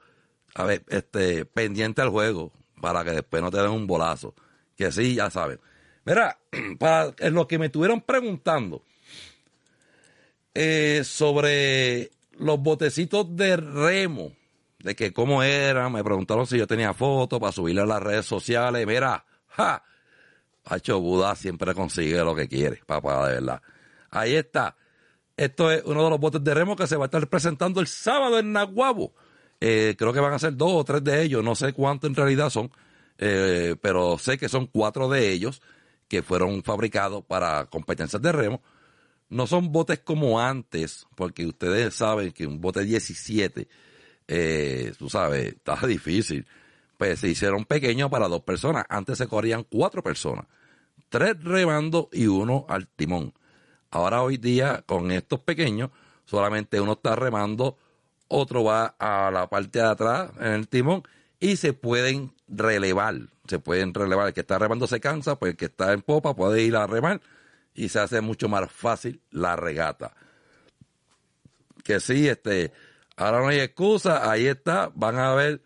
[0.53, 4.33] a ver, este, pendiente al juego, para que después no te den un bolazo.
[4.77, 5.59] Que sí, ya saben.
[6.05, 6.39] Mira,
[6.79, 8.81] para en lo que me estuvieron preguntando
[10.53, 14.31] eh, sobre los botecitos de remo,
[14.79, 18.25] de que cómo eran, me preguntaron si yo tenía fotos para subirle a las redes
[18.25, 18.87] sociales.
[18.87, 19.83] Mira, ja,
[20.65, 23.61] Hacho Buda siempre consigue lo que quiere, papá, de verdad.
[24.09, 24.75] Ahí está.
[25.37, 27.87] Esto es uno de los botes de remo que se va a estar presentando el
[27.87, 29.13] sábado en Naguabo.
[29.59, 32.15] Eh, creo que van a ser dos o tres de ellos, no sé cuánto en
[32.15, 32.71] realidad son,
[33.17, 35.61] eh, pero sé que son cuatro de ellos
[36.07, 38.61] que fueron fabricados para competencias de remo.
[39.29, 43.67] No son botes como antes, porque ustedes saben que un bote 17,
[44.27, 46.45] eh, tú sabes, está difícil.
[46.97, 48.85] Pues se hicieron pequeños para dos personas.
[48.89, 50.45] Antes se corrían cuatro personas.
[51.09, 53.33] Tres remando y uno al timón.
[53.91, 55.89] Ahora hoy día, con estos pequeños,
[56.25, 57.77] solamente uno está remando,
[58.27, 61.03] otro va a la parte de atrás en el timón
[61.39, 63.15] y se pueden relevar.
[63.47, 64.27] Se pueden relevar.
[64.27, 66.87] El que está remando se cansa, pues el que está en popa puede ir a
[66.87, 67.21] remar
[67.75, 70.13] y se hace mucho más fácil la regata.
[71.83, 72.71] Que sí, este,
[73.15, 75.61] ahora no hay excusa, ahí está, van a ver,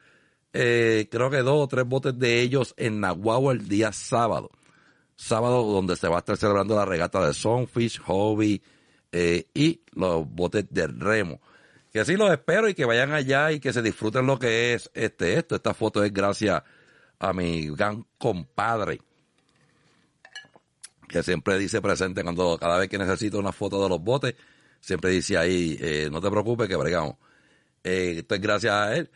[0.53, 4.49] eh, creo que dos o tres botes de ellos en Nahuatl el día sábado.
[5.15, 8.62] Sábado donde se va a estar celebrando la regata de Sunfish, Hobby
[9.12, 11.41] eh, y los botes de remo.
[11.91, 14.89] Que así los espero y que vayan allá y que se disfruten lo que es
[14.93, 15.55] este esto.
[15.55, 16.62] Esta foto es gracias
[17.19, 19.01] a mi gran compadre,
[21.07, 24.35] que siempre dice presente cuando cada vez que necesito una foto de los botes,
[24.79, 27.15] siempre dice ahí, eh, no te preocupes que bregamos.
[27.83, 29.09] Esto es gracias a él,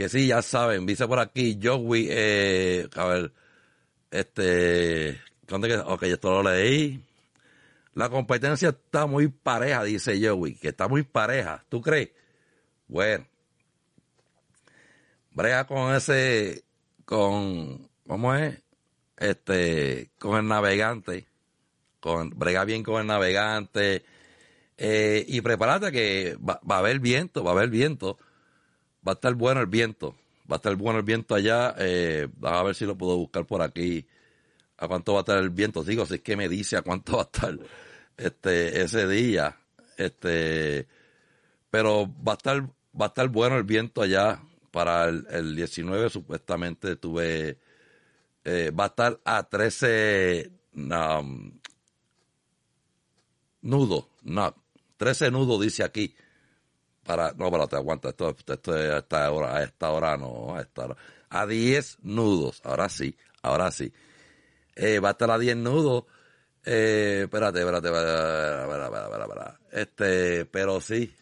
[0.00, 3.32] que sí, ya saben, dice por aquí, Joey, eh, a ver,
[4.10, 5.76] este, ¿dónde que?
[5.76, 7.04] Ok, esto lo leí.
[7.92, 11.62] La competencia está muy pareja, dice Joey, que está muy pareja.
[11.68, 12.12] ¿Tú crees?
[12.88, 13.26] Bueno,
[15.32, 16.64] brega con ese,
[17.04, 18.58] con, ¿cómo es?
[19.18, 21.26] Este, con el navegante,
[22.00, 24.02] con, brega bien con el navegante,
[24.78, 28.16] eh, y prepárate que va, va, a haber viento, va a haber viento,
[29.06, 30.16] va a estar bueno el viento,
[30.50, 33.62] va a estar bueno el viento allá, eh, a ver si lo puedo buscar por
[33.62, 34.06] aquí,
[34.76, 37.12] a cuánto va a estar el viento, digo, si es que me dice a cuánto
[37.16, 37.58] va a estar
[38.16, 39.58] este ese día,
[39.96, 40.86] este,
[41.70, 42.62] pero va a estar
[43.00, 47.58] va a estar bueno el viento allá para el, el 19 supuestamente tuve
[48.44, 51.52] eh, va a estar a 13 um,
[53.62, 54.54] nudos, no,
[54.96, 56.14] 13 nudos dice aquí.
[57.04, 60.54] Para, no, pero te aguanta, esto, esto es a esta hora, a esta hora no,
[60.56, 60.96] a esta hora.
[61.30, 63.92] A 10 nudos, ahora sí, ahora sí.
[65.02, 66.04] Va a estar a 10 nudos.
[66.64, 71.14] Eh, espérate, espérate, espérate, espérate, Este, pero sí.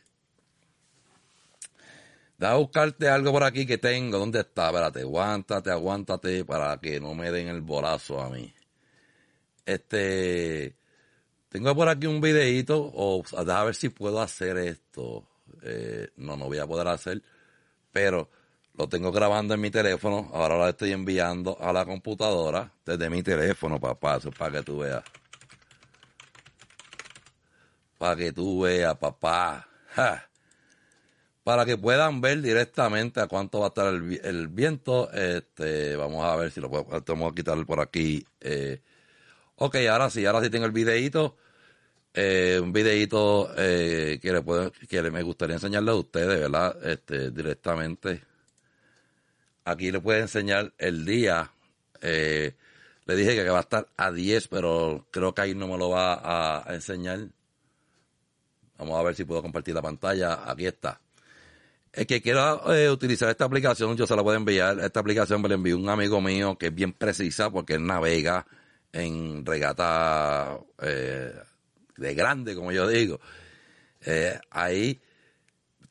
[2.39, 4.19] Da a buscarte algo por aquí que tengo.
[4.19, 4.69] ¿Dónde está?
[4.69, 8.55] Espérate, aguántate, aguántate para que no me den el bolazo a mí.
[9.67, 10.77] Este,
[11.49, 15.28] tengo por aquí un videito, o a ver si puedo hacer esto.
[15.63, 17.23] Eh, no, no voy a poder hacer,
[17.93, 18.29] pero
[18.75, 20.31] lo tengo grabando en mi teléfono.
[20.33, 24.17] Ahora lo estoy enviando a la computadora desde mi teléfono, papá.
[24.17, 25.03] Eso es para que tú veas.
[27.99, 29.69] Para que tú veas, papá.
[31.43, 35.11] Para que puedan ver directamente a cuánto va a estar el, el viento.
[35.13, 36.87] Este, vamos a ver si lo puedo.
[37.05, 38.25] Vamos a quitarlo por aquí.
[38.41, 38.81] Eh,
[39.57, 41.37] ok, ahora sí, ahora sí tengo el videito.
[42.21, 46.77] Eh, un videito eh, que, le puedo, que me gustaría enseñarle a ustedes, ¿verdad?
[46.85, 48.25] Este, directamente.
[49.65, 51.53] Aquí le puedo enseñar el día.
[52.03, 52.57] Eh,
[53.05, 55.91] le dije que va a estar a 10, pero creo que ahí no me lo
[55.91, 57.21] va a, enseñar.
[58.79, 60.51] Vamos a ver si puedo compartir la pantalla.
[60.51, 61.01] Aquí está.
[61.93, 64.81] El que quiera eh, utilizar esta aplicación, yo se la puedo enviar.
[64.81, 68.45] Esta aplicación me la envió un amigo mío que es bien precisa porque navega
[68.93, 71.33] en regata eh,
[71.99, 73.21] de grande, como yo digo.
[74.01, 75.01] Eh, ahí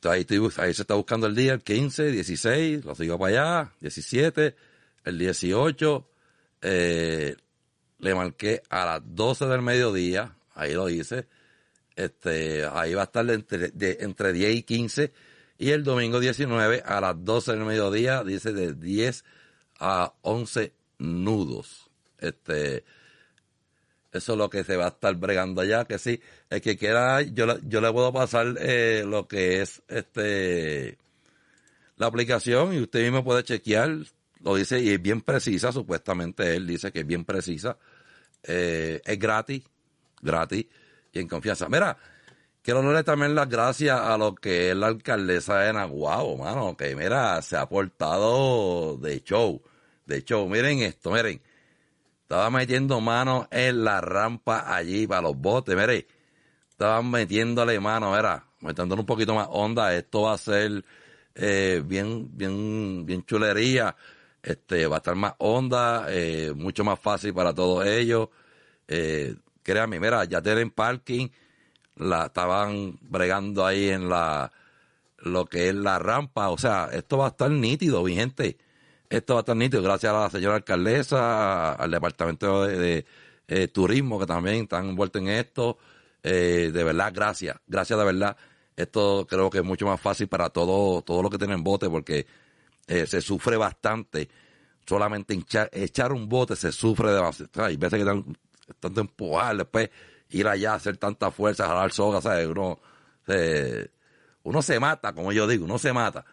[0.04, 0.26] ahí,
[0.74, 4.56] se está buscando el día, el 15, 16, lo sigo para allá, 17,
[5.04, 6.10] el 18,
[6.62, 7.36] eh,
[8.00, 11.28] le marqué a las 12 del mediodía, ahí lo dice,
[11.96, 15.12] este, ahí va a estar entre, de- entre 10 y 15,
[15.58, 19.26] y el domingo 19 a las 12 del mediodía, dice de 10
[19.80, 21.90] a 11 nudos.
[22.20, 22.84] Este,
[24.18, 27.22] eso es lo que se va a estar bregando allá, que sí, el que quiera,
[27.22, 30.98] yo, yo le puedo pasar eh, lo que es este
[31.98, 33.98] la aplicación y usted mismo puede chequear,
[34.42, 37.78] lo dice y es bien precisa, supuestamente él dice que es bien precisa,
[38.44, 39.64] eh, es gratis,
[40.22, 40.66] gratis
[41.12, 41.68] y en confianza.
[41.70, 41.98] Mira,
[42.62, 46.96] quiero darle también las gracias a lo que es la alcaldesa de Naguabo, mano, que
[46.96, 49.62] mira, se ha portado de show,
[50.06, 50.48] de show.
[50.48, 51.42] Miren esto, miren.
[52.28, 56.06] Estaba metiendo mano en la rampa allí para los botes, miren.
[56.70, 59.96] Estaban metiéndole mano, era, metiéndole un poquito más onda.
[59.96, 60.84] Esto va a ser
[61.36, 63.96] eh, bien, bien, bien chulería.
[64.44, 68.28] Este, va a estar más onda, eh, mucho más fácil para todos ellos.
[68.90, 71.30] Eh, créanme, mira, ya tienen parking,
[71.96, 74.52] la estaban bregando ahí en la,
[75.20, 76.50] lo que es la rampa.
[76.50, 78.58] O sea, esto va a estar nítido, mi gente.
[79.10, 83.06] Esto va a estar nítido gracias a la señora alcaldesa, al departamento de,
[83.48, 85.78] eh, turismo que también están envueltos en esto.
[86.24, 88.36] Eh, de verdad, gracias, gracias de verdad.
[88.76, 92.28] Esto creo que es mucho más fácil para todos todo los que tienen bote porque
[92.88, 94.30] eh, se sufre bastante.
[94.86, 95.38] Solamente
[95.72, 97.64] echar un bote se sufre demasiado.
[97.64, 98.38] Hay veces que están
[98.80, 99.90] tanto empujar, después
[100.30, 102.48] ir allá, hacer tanta fuerza, jalar soga, ¿sabes?
[102.48, 102.80] Uno
[103.26, 103.92] se,
[104.44, 106.26] uno se mata, como yo digo, uno se mata.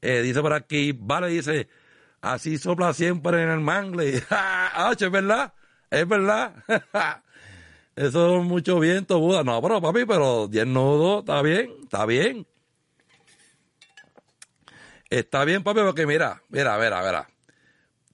[0.00, 1.68] Eh, dice por aquí, vale, dice,
[2.20, 4.22] así sopla siempre en el mangle.
[4.30, 5.52] ah, es verdad,
[5.90, 6.54] es verdad.
[7.96, 9.44] Eso es mucho viento, Buda.
[9.44, 12.46] No, pero papi, pero 10 nudos, está bien, está bien.
[15.10, 17.28] Está bien, papi, porque mira, mira, mira, mira.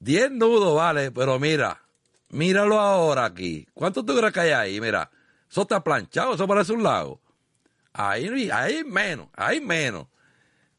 [0.00, 1.82] 10 nudos, vale, pero mira,
[2.30, 3.66] míralo ahora aquí.
[3.74, 4.80] ¿Cuánto tú crees que hay ahí?
[4.80, 5.10] Mira,
[5.50, 7.20] eso está planchado, eso parece un lago.
[7.92, 10.06] Ahí, ahí menos, ahí menos.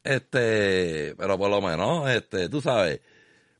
[0.04, 3.00] Este, pero por lo menos, este, tú sabes,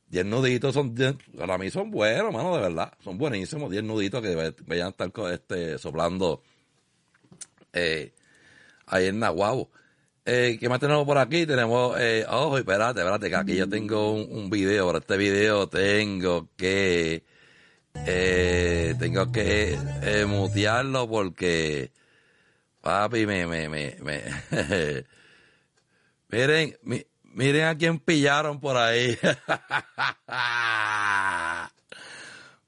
[0.09, 2.93] 10 nuditos son, 10 para mí son buenos, mano, de verdad.
[3.03, 6.41] Son buenísimos, 10 nuditos que vayan a estar este, soplando
[7.73, 8.11] eh,
[8.87, 9.69] ahí en Nahuabo.
[10.25, 11.45] Eh, ¿Qué más tenemos por aquí?
[11.45, 17.23] Tenemos, eh, ojo, espérate, espérate, que aquí yo tengo un, video, este video tengo que,
[18.05, 21.91] eh, tengo que eh, mutearlo porque,
[22.81, 24.21] papi, me, me, me, me,
[26.29, 29.17] miren, mi- miren a quién pillaron por ahí.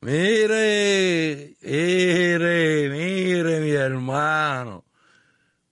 [0.01, 4.85] mire, mire, mire, mi hermano.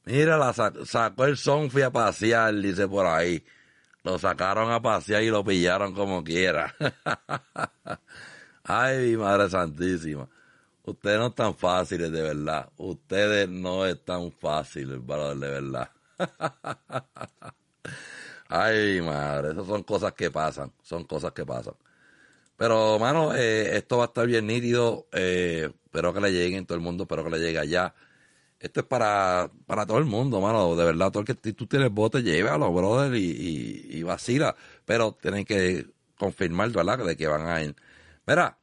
[0.06, 3.44] Mira, la sa- sacó el Sonfi a pasear, dice por ahí.
[4.04, 6.74] Lo sacaron a pasear y lo pillaron como quiera.
[8.64, 10.28] Ay, mi madre santísima.
[10.84, 12.70] Ustedes no están fáciles, de verdad.
[12.78, 15.90] Ustedes no están fáciles, brother, de verdad.
[18.50, 21.76] Ay, madre, esas son cosas que pasan, son cosas que pasan.
[22.58, 25.08] Pero, mano, eh, esto va a estar bien nítido.
[25.14, 27.94] Eh, espero que le lleguen todo el mundo, espero que le llegue allá.
[28.60, 30.76] Esto es para, para todo el mundo, mano.
[30.76, 33.26] De verdad, todo el que tú tienes bote, llévalo, brother, y,
[33.92, 34.56] y, y vacila.
[34.86, 37.00] Pero tienen que confirmar, ¿verdad?
[37.06, 37.76] De que van a ir.
[38.28, 38.58] Mira.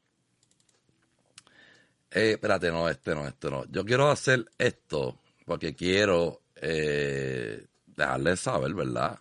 [2.10, 3.64] Eh, espérate, no, este no, este no.
[3.70, 9.18] Yo quiero hacer esto porque quiero eh, dejarles saber, ¿verdad?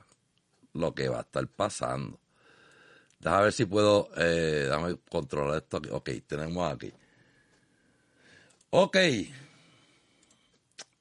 [0.75, 2.19] Lo que va a estar pasando.
[3.19, 5.89] Déjame ver si puedo, eh, déjame controlar esto aquí.
[5.91, 6.93] Ok, tenemos aquí.
[8.69, 8.97] Ok.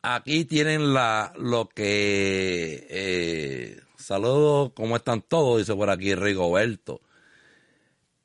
[0.01, 5.59] Aquí tienen la, lo que, eh, saludos, ¿cómo están todos?
[5.59, 7.01] Dice por aquí Rigoberto.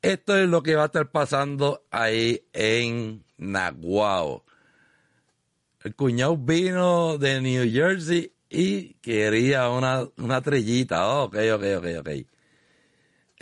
[0.02, 4.44] Esto es lo que va a estar pasando ahí en Naguao.
[5.82, 11.06] El cuñado vino de New Jersey y quería una, una trillita.
[11.08, 12.08] Oh, ok, ok, ok, ok.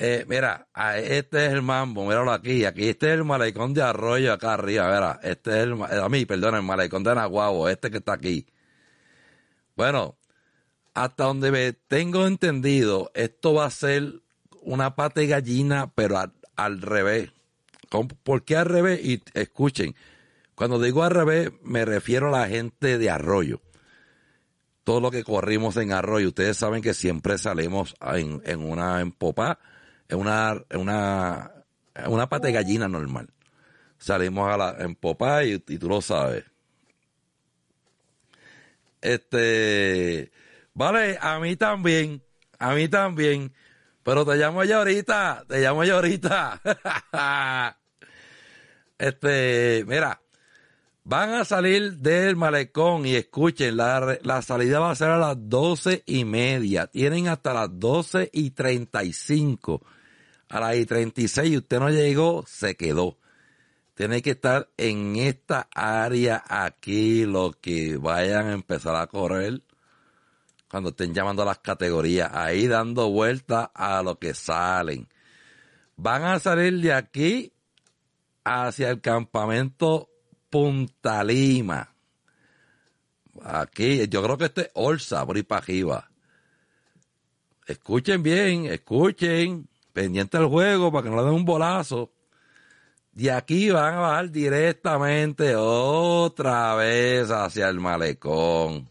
[0.00, 2.64] Eh, mira, este es el mambo, míralo aquí.
[2.64, 5.18] Aquí este es el malecón de arroyo acá arriba, mira.
[5.22, 8.46] Este es el, ma- a mí, perdón, el malecón de Naguabo, este que está aquí.
[9.76, 10.16] Bueno,
[10.94, 14.20] hasta donde me tengo entendido, esto va a ser
[14.62, 17.30] una pata de gallina, pero al, al revés.
[17.90, 19.00] ¿Cómo- ¿Por qué al revés?
[19.04, 19.94] Y escuchen,
[20.54, 23.60] cuando digo al revés, me refiero a la gente de arroyo.
[24.88, 29.12] Todo lo que corrimos en arroyo, ustedes saben que siempre salimos en, en una en
[30.18, 31.52] una, en una,
[31.94, 33.28] en una pata de gallina normal.
[33.98, 36.46] Salimos a la, en popa y, y tú lo sabes.
[39.02, 40.32] Este,
[40.72, 42.22] Vale, a mí también,
[42.58, 43.52] a mí también.
[44.02, 46.62] Pero te llamo yo ahorita, te llamo yo ahorita.
[48.98, 50.18] este, mira,
[51.08, 55.36] van a salir del malecón y escuchen, la, la salida va a ser a las
[55.48, 56.86] doce y media.
[56.86, 59.80] Tienen hasta las doce y treinta y cinco.
[60.50, 63.16] A las y treinta y seis usted no llegó, se quedó.
[63.94, 69.62] Tiene que estar en esta área aquí, los que vayan a empezar a correr
[70.70, 75.08] cuando estén llamando a las categorías, ahí dando vuelta a lo que salen.
[75.96, 77.50] Van a salir de aquí
[78.44, 80.10] hacia el campamento
[80.50, 81.94] Punta Lima.
[83.42, 86.10] Aquí, yo creo que este es Orsa, por ahí para arriba.
[87.66, 92.10] Escuchen bien, escuchen, pendiente del juego para que no le den un bolazo.
[93.12, 98.88] De aquí van a bajar directamente otra vez hacia el malecón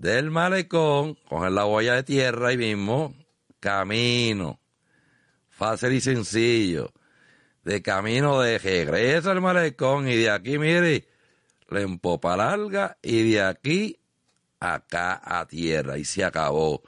[0.00, 3.14] del malecón, coger la boya de tierra y mismo
[3.60, 4.58] camino.
[5.50, 6.90] Fácil y sencillo.
[7.64, 11.06] De camino de regreso al malecón y de aquí, mire,
[11.68, 14.00] le empopa larga y de aquí
[14.58, 16.82] acá a tierra y se acabó.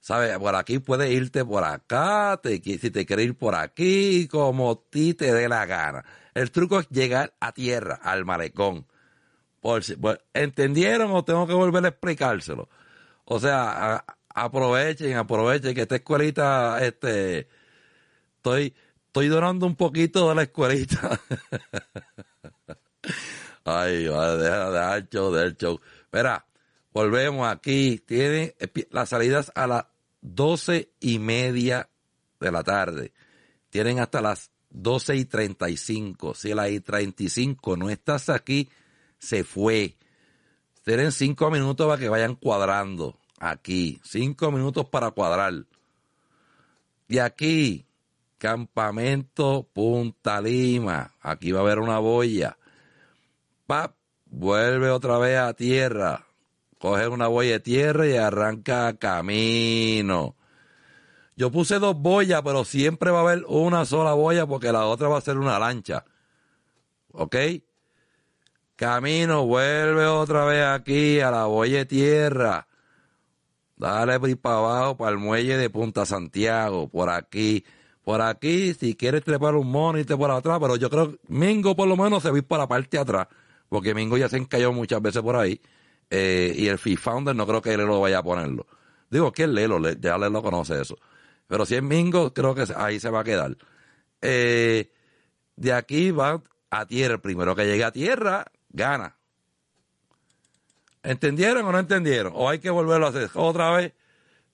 [0.00, 0.38] ¿Sabes?
[0.38, 5.12] Por aquí puedes irte por acá, te, si te quieres ir por aquí, como ti
[5.14, 6.04] te dé la gana.
[6.34, 8.86] El truco es llegar a tierra, al malecón.
[9.60, 9.96] Por si,
[10.32, 12.68] ¿Entendieron o tengo que volver a explicárselo?
[13.24, 17.48] O sea, aprovechen, aprovechen que esta escuelita, este,
[18.36, 18.74] estoy,
[19.08, 21.18] estoy donando un poquito de la escuelita.
[23.64, 25.80] Ay, deja, deja deja el show.
[26.92, 28.02] Volvemos aquí.
[28.06, 28.54] Tienen
[28.90, 29.86] las salidas a las
[30.20, 31.88] doce y media
[32.38, 33.12] de la tarde.
[33.70, 36.34] Tienen hasta las doce y treinta y cinco.
[36.34, 38.68] Si a las y treinta y cinco no estás aquí,
[39.18, 39.96] se fue.
[40.84, 44.00] Tienen cinco minutos para que vayan cuadrando aquí.
[44.04, 45.64] Cinco minutos para cuadrar.
[47.08, 47.87] De aquí,
[48.38, 51.14] campamento Punta Lima.
[51.20, 52.56] Aquí va a haber una boya.
[53.66, 56.26] Pap, vuelve otra vez a tierra.
[56.78, 60.36] Coge una boya de tierra y arranca camino.
[61.36, 65.08] Yo puse dos boyas, pero siempre va a haber una sola boya porque la otra
[65.08, 66.04] va a ser una lancha.
[67.12, 67.36] ¿Ok?
[68.76, 72.68] Camino, vuelve otra vez aquí a la boya de tierra.
[73.76, 77.64] Dale para abajo, para el muelle de Punta Santiago, por aquí.
[78.08, 81.18] Por aquí, si quieres trepar un mono y te por atrás, pero yo creo que
[81.28, 83.28] Mingo por lo menos se va para la parte de atrás,
[83.68, 85.60] porque Mingo ya se encalló muchas veces por ahí,
[86.08, 88.66] eh, y el Founder no creo que él lo vaya a ponerlo.
[89.10, 90.96] Digo que Lelo, ya Lelo lo conoce eso.
[91.46, 93.58] Pero si es Mingo, creo que ahí se va a quedar.
[94.22, 94.90] Eh,
[95.56, 99.16] de aquí va a tierra, el primero que llegue a tierra, gana.
[101.02, 102.32] ¿Entendieron o no entendieron?
[102.34, 103.92] O hay que volverlo a hacer otra vez.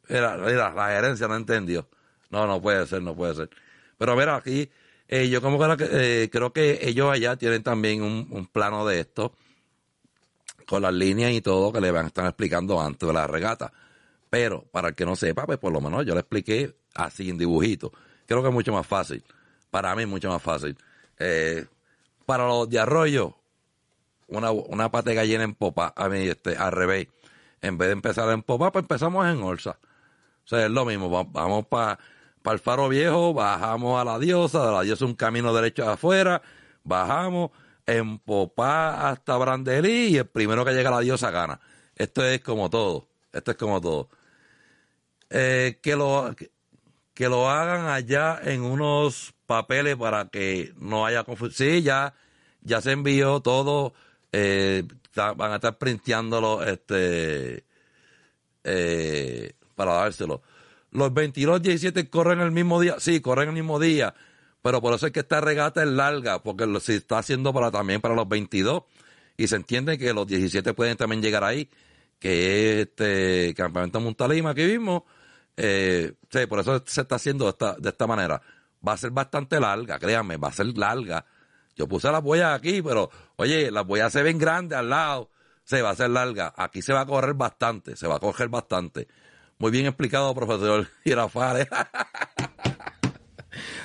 [0.09, 1.89] Mira, la gerencia no entendió.
[2.35, 3.51] No, no puede ser, no puede ser.
[3.97, 4.69] Pero mira, aquí
[5.07, 9.37] eh, yo como que eh, creo que ellos allá tienen también un, plano de esto
[10.67, 13.73] con las líneas y todo que le van a estar explicando antes de la regata.
[14.31, 17.39] Pero para el que no sepa, pues por lo menos yo le expliqué así en
[17.39, 17.93] dibujito.
[18.27, 19.23] Creo que es mucho más fácil.
[19.71, 20.77] Para mí es mucho más fácil.
[21.21, 21.67] Eh,
[22.27, 23.37] para los de arroyo,
[24.27, 27.07] una, una pata de en popa, a mí, este, al revés.
[27.61, 29.79] En vez de empezar en popa, pues empezamos en orza.
[30.45, 32.01] O sea, es lo mismo, vamos para
[32.53, 36.43] el faro viejo, bajamos a la diosa, de la diosa un camino derecho afuera,
[36.83, 37.51] bajamos
[37.87, 41.61] en popa hasta Brandelí y el primero que llega a la diosa gana.
[41.97, 44.09] Esto es como todo, esto es como todo.
[45.31, 46.35] Eh, que lo
[47.15, 51.71] que lo hagan allá en unos papeles para que no haya confusión.
[51.71, 52.15] Sí, ya,
[52.63, 53.95] ya se envió todo
[54.37, 54.83] eh,
[55.15, 57.65] van a estar printeándolo este,
[58.65, 60.43] eh, para dárselo.
[60.95, 64.15] Los 22 17 corren el mismo día, sí, corren el mismo día,
[64.63, 68.01] pero por eso es que esta regata es larga, porque se está haciendo para también
[68.01, 68.85] para los 22
[69.37, 71.69] y se entiende que los 17 pueden también llegar ahí,
[72.19, 75.03] que es este campamento Montalima que vimos,
[75.59, 78.41] eh, sí, por eso se está haciendo de esta, de esta manera.
[78.87, 81.27] Va a ser bastante larga, créanme, va a ser larga
[81.77, 85.31] yo puse las boyas aquí, pero oye, las boyas se ven grandes al lado,
[85.65, 86.55] se va a hacer larga.
[86.57, 89.09] Aquí se va a correr bastante, se va a coger bastante.
[89.65, 91.69] Muy bien explicado, profesor Girafales.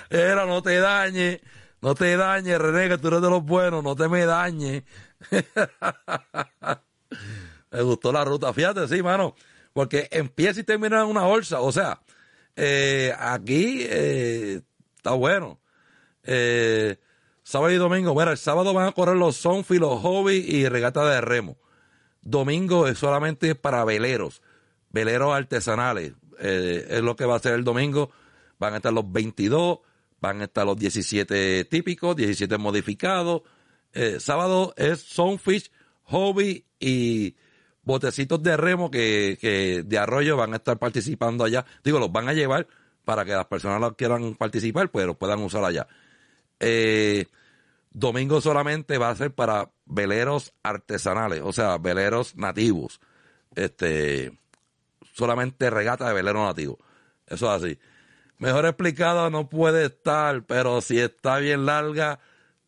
[0.10, 1.40] Era, no te dañe,
[1.82, 4.84] no te dañe, René, que tú eres de los buenos, no te me dañe.
[7.72, 9.36] me gustó la ruta, fíjate, sí, mano,
[9.72, 12.02] porque empieza y termina en una bolsa, o sea,
[12.58, 14.60] eh, aquí eh,
[14.98, 15.62] está bueno.
[16.24, 16.98] Eh,
[17.42, 18.14] sábado y domingo.
[18.14, 21.58] Bueno, el sábado van a correr los Sonfi, los Hobby y regata de remo.
[22.22, 24.42] Domingo es solamente para veleros,
[24.90, 26.14] veleros artesanales.
[26.40, 28.12] Eh, es lo que va a ser el domingo.
[28.58, 29.80] Van a estar los 22,
[30.20, 33.44] van a estar los 17 típicos, 17 modificados.
[33.94, 35.72] Eh, sábado es Sunfish,
[36.04, 37.36] Hobby y
[37.84, 41.66] botecitos de remo que, que de arroyo van a estar participando allá.
[41.84, 42.68] Digo, los van a llevar
[43.06, 45.88] para que las personas que quieran participar, pues los puedan usar allá.
[46.60, 47.26] Eh,
[47.92, 53.00] domingo solamente va a ser para veleros artesanales, o sea, veleros nativos.
[53.56, 54.39] Este,
[55.14, 56.80] solamente regata de velero nativo.
[57.28, 57.80] Eso es así.
[58.38, 62.20] Mejor explicado no puede estar, pero si está bien larga,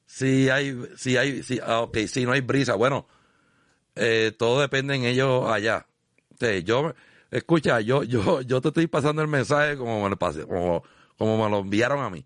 [0.06, 3.08] si hay, si hay, si, ah, si no hay brisa, bueno,
[3.96, 5.88] eh, todo depende en ellos allá.
[6.40, 6.94] Sí, yo,
[7.30, 10.84] escucha, yo, yo, yo te estoy pasando el mensaje como me lo pasé, como,
[11.18, 12.26] como me lo enviaron a mí.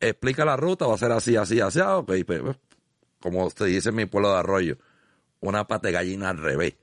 [0.00, 2.42] Explica la ruta, va a ser así, así, así, ah, pues, pues,
[3.20, 4.78] como se dice en mi pueblo de Arroyo,
[5.40, 6.74] una pate gallina al revés.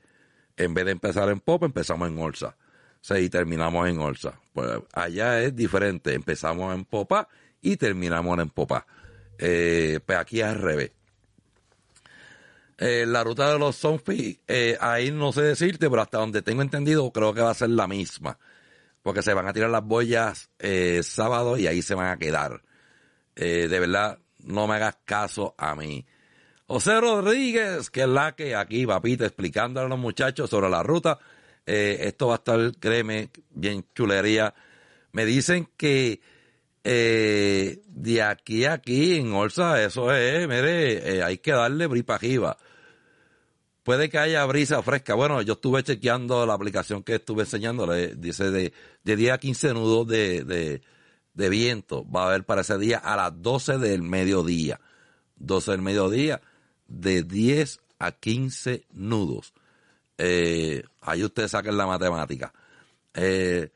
[0.63, 2.55] En vez de empezar en Pop, empezamos en Orsa.
[3.01, 4.39] Sí, y terminamos en Orsa.
[4.53, 6.13] Pues allá es diferente.
[6.13, 7.27] Empezamos en Popa
[7.61, 8.85] y terminamos en Popa.
[9.37, 10.91] Eh, pues aquí es al revés.
[12.77, 16.63] Eh, la ruta de los Zonfi, eh, ahí no sé decirte, pero hasta donde tengo
[16.63, 18.37] entendido, creo que va a ser la misma.
[19.01, 20.49] Porque se van a tirar las boyas
[21.01, 22.61] sábado y ahí se van a quedar.
[23.35, 26.05] De verdad, no me hagas caso a mí.
[26.71, 31.19] José Rodríguez, que es la que aquí, papita, explicándole a los muchachos sobre la ruta.
[31.65, 34.53] Eh, esto va a estar, créeme, bien chulería.
[35.11, 36.21] Me dicen que
[36.85, 42.15] eh, de aquí a aquí en Orsa, eso es, mire, eh, hay que darle bripa
[42.15, 42.55] arriba.
[43.83, 45.13] Puede que haya brisa fresca.
[45.13, 48.15] Bueno, yo estuve chequeando la aplicación que estuve enseñándole.
[48.15, 48.71] Dice de,
[49.03, 50.81] de 10 a 15 nudos de, de,
[51.33, 52.09] de viento.
[52.09, 54.79] Va a haber para ese día a las 12 del mediodía.
[55.41, 56.41] 12 del mediodía,
[56.91, 59.53] de 10 a 15 nudos.
[60.17, 62.53] Eh, ahí ustedes saquen la matemática.
[63.13, 63.71] Eh,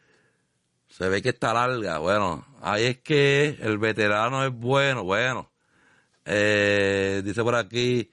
[0.90, 2.00] se ve que está larga.
[2.00, 5.04] Bueno, ahí es que el veterano es bueno.
[5.04, 5.50] Bueno,
[6.26, 8.12] eh, dice por aquí,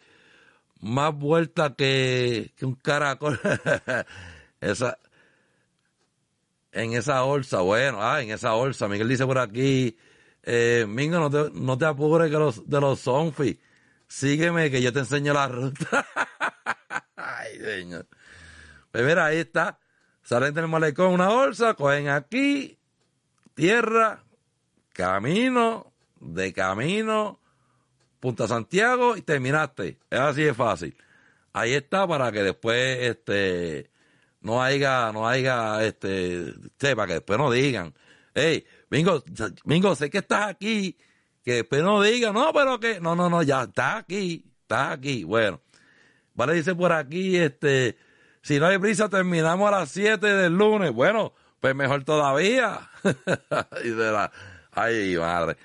[0.81, 3.41] más vuelta que, un caracol.
[4.61, 4.99] esa,
[6.73, 8.89] en esa bolsa, bueno, ah, en esa bolsa.
[8.89, 9.97] Miguel dice por aquí,
[10.43, 13.59] eh, Mingo, no te, no te apures que los, de los zonfi.
[14.13, 16.07] Sígueme que yo te enseño la ruta.
[17.17, 18.07] Ay, señor.
[18.91, 19.79] Pues mira, ahí está.
[20.23, 22.79] Salen del malecón una bolsa, cogen aquí,
[23.55, 24.23] tierra,
[24.93, 27.41] camino, de camino,
[28.21, 29.99] Punta Santiago y terminaste.
[30.11, 30.95] Es así de fácil.
[31.55, 33.91] Ahí está para que después este
[34.43, 37.95] no haya, no haya, este, sepa que después no digan,
[38.35, 39.25] hey, Mingo,
[39.65, 40.99] Mingo, sé que estás aquí,
[41.45, 45.25] que después no digan, no, pero que, no, no, no, ya está aquí, está aquí.
[45.25, 45.61] Bueno,
[46.35, 47.97] vale, dice por aquí, este,
[48.43, 50.93] si no hay prisa, terminamos a las 7 del lunes.
[50.93, 52.91] Bueno, pues mejor todavía.
[53.85, 54.31] y de la,
[54.73, 55.57] ay, madre.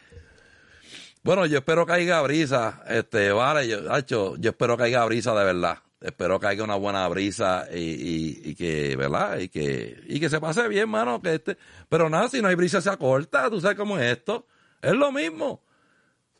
[1.23, 5.33] Bueno, yo espero que haya brisa, este, vale, yo, hecho, yo espero que haya brisa
[5.35, 5.79] de verdad.
[5.99, 9.39] Espero que haya una buena brisa y, y, y, que, ¿verdad?
[9.39, 11.57] Y que, y que se pase bien, mano, que este,
[11.89, 14.45] pero nada, si no hay brisa se acorta, tú sabes cómo es esto.
[14.81, 15.63] Es lo mismo.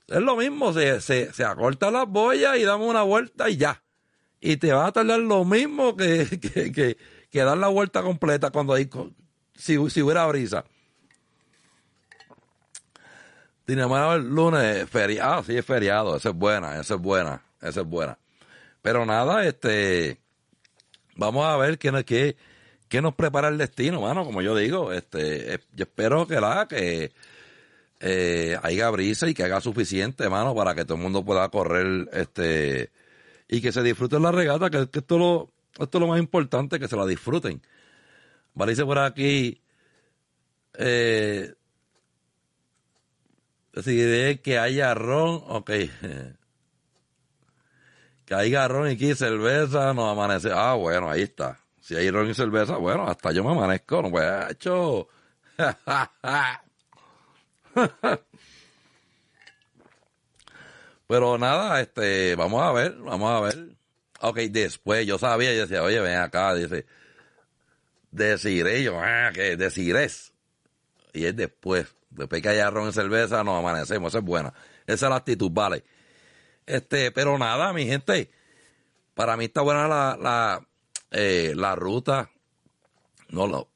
[0.08, 3.84] Es lo mismo, se, se, se acorta las boyas y damos una vuelta y ya.
[4.40, 6.98] Y te va a tardar lo mismo que, que,
[7.30, 8.90] que, dar la vuelta completa cuando hay,
[9.54, 10.64] si, si hubiera brisa.
[13.66, 17.82] Dinamado el lunes, feriado, ah, sí es feriado, esa es buena, esa es buena, esa
[17.82, 18.18] es buena.
[18.82, 20.22] Pero nada, este,
[21.18, 22.38] vamos a ver qué, qué,
[22.88, 27.12] qué nos prepara el destino, mano, como yo digo, este, yo espero que la, que
[28.00, 32.10] eh, haya brisa y que haga suficiente, mano, para que todo el mundo pueda correr,
[32.14, 32.92] este,
[33.48, 36.20] y que se disfruten la regata, que, que esto, es lo, esto es lo más
[36.20, 37.62] importante, que se la disfruten.
[38.54, 39.62] Vale, dice por aquí,
[40.78, 41.54] eh,
[43.84, 45.72] si que haya ron, ok.
[48.26, 50.50] Que haya ron y aquí cerveza, nos amanece.
[50.54, 51.60] Ah, bueno, ahí está.
[51.80, 55.08] Si hay ron y cerveza, bueno, hasta yo me amanezco, no pues hecho.
[61.08, 63.78] Pero nada, este, vamos a ver, vamos a ver.
[64.22, 66.86] Ok, después yo sabía, yo decía, oye, ven acá, dice,
[68.12, 70.34] deciré yo, ah, que decirés.
[71.14, 71.96] Y es después.
[72.10, 74.12] Después que haya ron y cerveza, nos amanecemos.
[74.12, 74.54] Esa es buena.
[74.86, 75.84] Esa es la actitud, vale.
[76.66, 78.32] Este, pero nada, mi gente.
[79.14, 80.68] Para mí está buena la, la,
[81.12, 82.32] eh, la ruta.
[83.30, 83.70] No, lo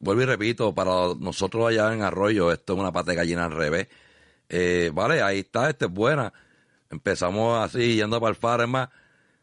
[0.00, 3.52] vuelvo y repito, para nosotros allá en Arroyo, esto es una pata de gallina al
[3.52, 3.88] revés.
[4.48, 6.32] Eh, vale, ahí está, esta es buena.
[6.90, 8.90] Empezamos así, yendo para el Farma.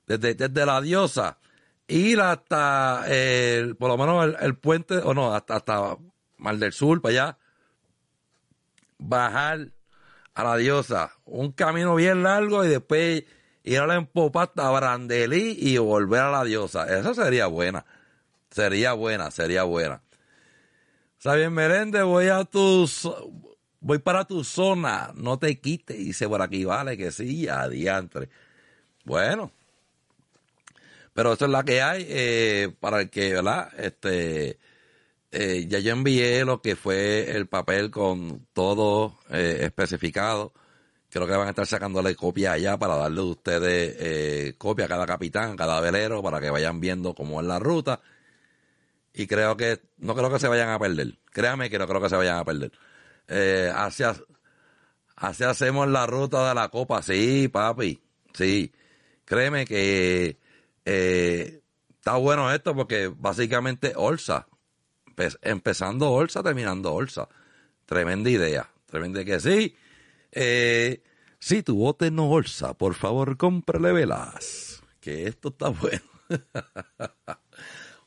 [0.07, 1.39] Desde, desde la diosa,
[1.87, 5.97] ir hasta, el, por lo menos el, puente, o no, hasta, hasta
[6.37, 7.37] Mar del Sur, para allá,
[8.99, 9.69] bajar
[10.35, 13.23] a la diosa, un camino bien largo y después
[13.63, 16.85] ir a la empopa hasta Brandelí y volver a la diosa.
[16.85, 17.85] Eso sería buena.
[18.51, 20.01] Sería buena, sería buena.
[21.25, 23.09] Sabien Merende, voy a tus,
[23.79, 28.29] voy para tu zona, no te quites, dice por aquí, vale, que sí, adiantre.
[29.05, 29.51] Bueno,
[31.15, 33.71] pero eso es la que hay, eh, para el que, ¿verdad?
[33.75, 34.59] Este,
[35.31, 40.53] eh, ya yo envié lo que fue el papel con todo eh, especificado.
[41.09, 44.89] Creo que van a estar sacándole copia allá para darle a ustedes eh, copia a
[44.89, 47.99] cada capitán, cada velero, para que vayan viendo cómo es la ruta.
[49.17, 51.17] Y creo que, no creo que se vayan a perder.
[51.31, 52.71] Créame que no creo que se vayan a perder.
[53.29, 54.15] Eh, así, ha-
[55.15, 57.01] así hacemos la ruta de la copa.
[57.01, 58.01] Sí, papi.
[58.33, 58.73] Sí.
[59.23, 60.37] Créeme que
[60.83, 64.47] eh, está bueno esto porque básicamente Olsa.
[65.15, 67.29] Empe- empezando Olsa, terminando Olsa.
[67.85, 68.69] Tremenda idea.
[68.85, 69.75] Tremenda que sí.
[70.33, 71.01] Eh,
[71.39, 74.83] si tu bote no Olsa, por favor, cómprale velas.
[74.99, 76.03] Que esto está bueno.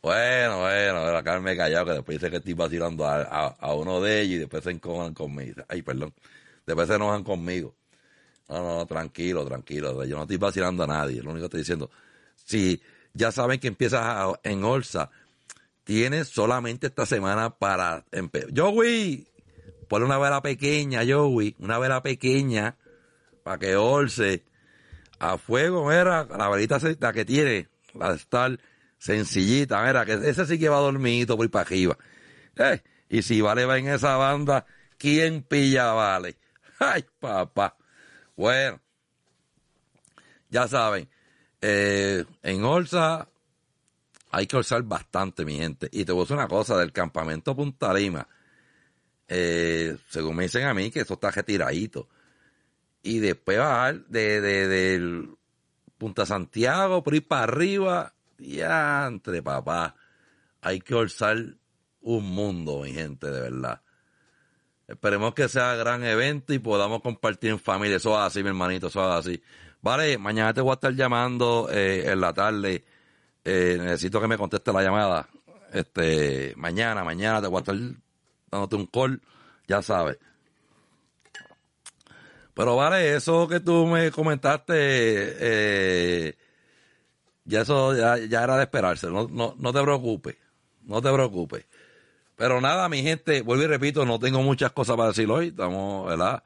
[0.09, 4.23] Bueno, bueno, la Carmen callado que después dice que estoy vacilando a, a, uno de
[4.23, 5.63] ellos y después se encojan conmigo.
[5.69, 6.15] Ay, perdón.
[6.65, 7.75] Después se enojan conmigo.
[8.49, 10.05] No, no, tranquilo, tranquilo.
[10.05, 11.23] Yo no estoy vacilando a nadie.
[11.23, 11.91] Lo único que estoy diciendo,
[12.37, 12.81] si
[13.13, 15.11] ya saben que empiezas en Olsa,
[15.85, 18.49] tienes solamente esta semana para empezar.
[18.57, 19.29] Joey,
[19.89, 22.77] ponle una vela pequeña, Joey, una vela pequeña
[23.43, 24.43] para que Olse
[25.19, 28.59] a fuego, mira, la velita la que tiene, la de estar
[28.99, 31.97] sencillita, mira, que ese sí que va dormidito por ir para arriba.
[32.57, 34.67] Eh, y si Vale va en esa banda,
[34.99, 36.37] ¿quién pilla Vale?
[36.79, 37.77] Ay, papá.
[38.37, 38.81] Bueno,
[40.51, 41.09] ya saben,
[41.61, 43.29] eh, en Olsa
[44.31, 45.89] hay que orzar bastante, mi gente.
[45.91, 48.27] Y te voy a decir una cosa, del campamento Punta Lima,
[49.27, 52.09] eh, según me dicen a mí, que eso está retiradito.
[53.03, 55.31] Y después bajar de, de, del
[55.97, 59.95] Punta Santiago, por ir para arriba, ya entre papá.
[60.61, 61.37] Hay que orzar
[62.01, 63.83] un mundo, mi gente, de verdad.
[64.87, 67.99] Esperemos que sea gran evento y podamos compartir en familia.
[67.99, 69.43] Eso es así, mi hermanito, eso es así.
[69.83, 72.85] Vale, mañana te voy a estar llamando eh, en la tarde.
[73.45, 75.29] Eh, necesito que me conteste la llamada.
[75.73, 77.77] Este, mañana, mañana te voy a estar
[78.51, 79.21] dándote un call,
[79.67, 80.19] ya sabes.
[82.55, 86.37] Pero vale, eso que tú me comentaste, eh,
[87.49, 89.09] ya eso ya, ya era de esperarse.
[89.09, 90.37] No, no, no te preocupes,
[90.85, 91.65] no te preocupes.
[92.37, 95.49] Pero nada, mi gente, vuelvo y repito, no tengo muchas cosas para decir hoy.
[95.49, 96.43] Estamos, ¿verdad?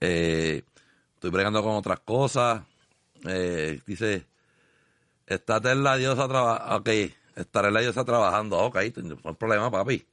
[0.00, 0.62] Eh,
[1.14, 2.62] estoy bregando con otras cosas.
[3.26, 4.26] Eh, dice,
[5.26, 6.76] estate en la diosa trabajando.
[6.76, 6.88] Ok,
[7.36, 8.58] estaré en la diosa trabajando.
[8.58, 10.06] Ok, no hay problema, papi.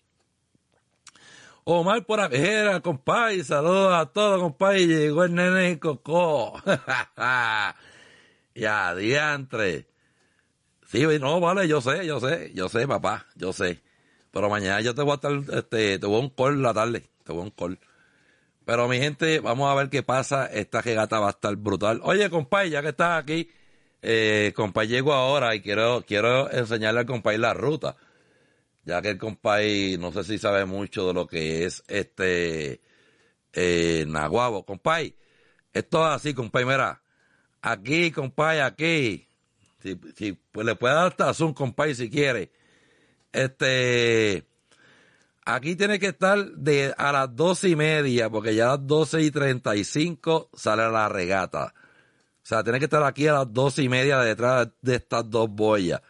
[1.64, 4.88] Omar por Ajera, compadre, saludos a todos, compadre.
[4.88, 6.60] Llegó el nene Coco.
[8.56, 9.91] ya, diantre.
[10.92, 13.82] Sí, no, vale, yo sé, yo sé, yo sé, papá, yo sé.
[14.30, 17.10] Pero mañana yo te voy a estar, este, te voy a un call la tarde,
[17.24, 17.80] te voy a un call.
[18.66, 20.48] Pero mi gente, vamos a ver qué pasa.
[20.48, 22.02] Esta regata va a estar brutal.
[22.04, 23.50] Oye, compadre, ya que estás aquí,
[24.02, 27.96] eh, compadre, llego ahora y quiero, quiero enseñarle al compadre la ruta.
[28.84, 32.82] Ya que el compadre, no sé si sabe mucho de lo que es este,
[33.54, 34.66] eh, Naguabo.
[34.66, 35.16] Compadre,
[35.72, 37.02] esto es así, compadre, mira.
[37.62, 39.31] Aquí, compadre, aquí.
[39.82, 42.52] Si, pues le puede dar hasta zoom, compadre, si quiere.
[43.32, 44.46] Este,
[45.46, 49.22] aquí tiene que estar de a las doce y media, porque ya a las doce
[49.22, 51.74] y treinta y cinco sale la regata.
[52.44, 55.50] O sea, tiene que estar aquí a las doce y media detrás de estas dos
[55.50, 56.02] boyas.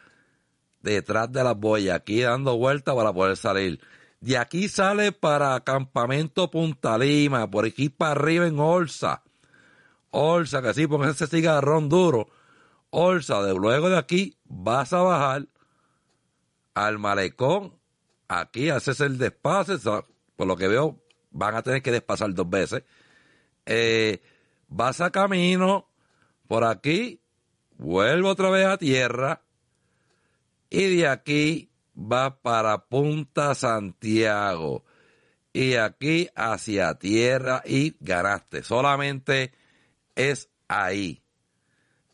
[0.82, 3.80] Detrás de las boyas, aquí dando vueltas para poder salir.
[4.19, 9.24] De aquí sale para Campamento Punta Lima, por aquí para arriba en Olsa.
[10.11, 12.30] Olsa, que sí, porque ese cigarrón duro.
[12.92, 15.48] Olsa, de luego de aquí vas a bajar
[16.74, 17.80] al malecón.
[18.28, 19.78] Aquí haces el despase.
[20.36, 22.84] Por lo que veo, van a tener que despasar dos veces.
[23.66, 24.22] Eh,
[24.68, 25.89] vas a camino
[26.48, 27.22] por aquí,
[27.78, 29.42] vuelvo otra vez a tierra.
[30.70, 34.84] Y de aquí vas para Punta Santiago.
[35.54, 38.64] Y aquí hacia tierra y ganaste.
[38.64, 39.54] Solamente
[40.16, 41.20] es ahí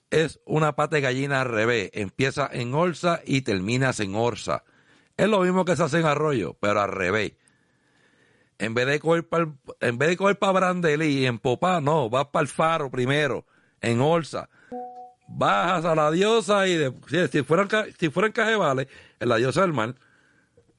[0.09, 1.89] es una pata de gallina al revés.
[1.93, 4.63] Empieza en Orsa y terminas en Orsa.
[5.17, 7.33] Es lo mismo que se hace en Arroyo, pero al revés.
[8.59, 12.89] En vez de coger para en de y en Popá, no, vas para el Faro
[12.89, 13.45] primero,
[13.81, 14.49] en Orsa.
[15.27, 18.87] bajas a la diosa y de, si, si fuera, en Ca- si fuera en Cajevales,
[19.19, 19.95] en la diosa del mar,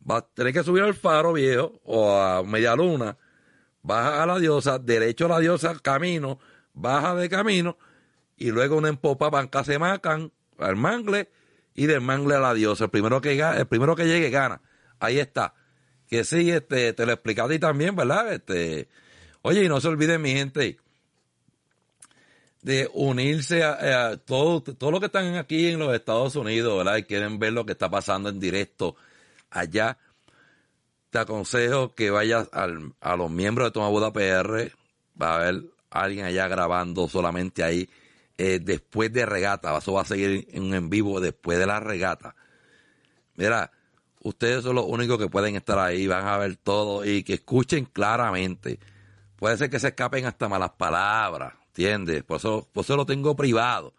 [0.01, 3.17] vas a tener que subir al faro viejo o a media luna,
[3.83, 6.39] baja a la diosa, derecho a la diosa, camino,
[6.73, 7.77] baja de camino,
[8.39, 11.29] y luego una empopa banca se macan al mangle
[11.75, 12.85] y del mangle a la diosa.
[12.85, 14.61] El primero que el primero que llegue gana.
[15.01, 15.55] Ahí está.
[16.09, 18.33] Que sí, este, te lo expliqué a ti también, ¿verdad?
[18.33, 18.89] Este,
[19.43, 20.79] oye, y no se olviden, mi gente,
[22.63, 26.97] de unirse a, a todo, todo lo que están aquí en los Estados Unidos, ¿verdad?
[26.97, 28.97] Y quieren ver lo que está pasando en directo
[29.51, 29.99] allá.
[31.11, 34.73] Te aconsejo que vayas al- a los miembros de Toma Buda PR.
[35.21, 37.89] Va a haber alguien allá grabando solamente ahí
[38.39, 39.77] eh, después de regata.
[39.77, 42.37] Eso va a seguir en, vivo después de la regata.
[43.35, 43.73] Mira,
[44.23, 47.85] ustedes son los únicos que pueden estar ahí, van a ver todo y que escuchen
[47.87, 48.79] claramente.
[49.37, 52.23] Puede ser que se escapen hasta malas palabras, ¿entiendes?
[52.23, 53.95] Por eso, por eso lo tengo privado.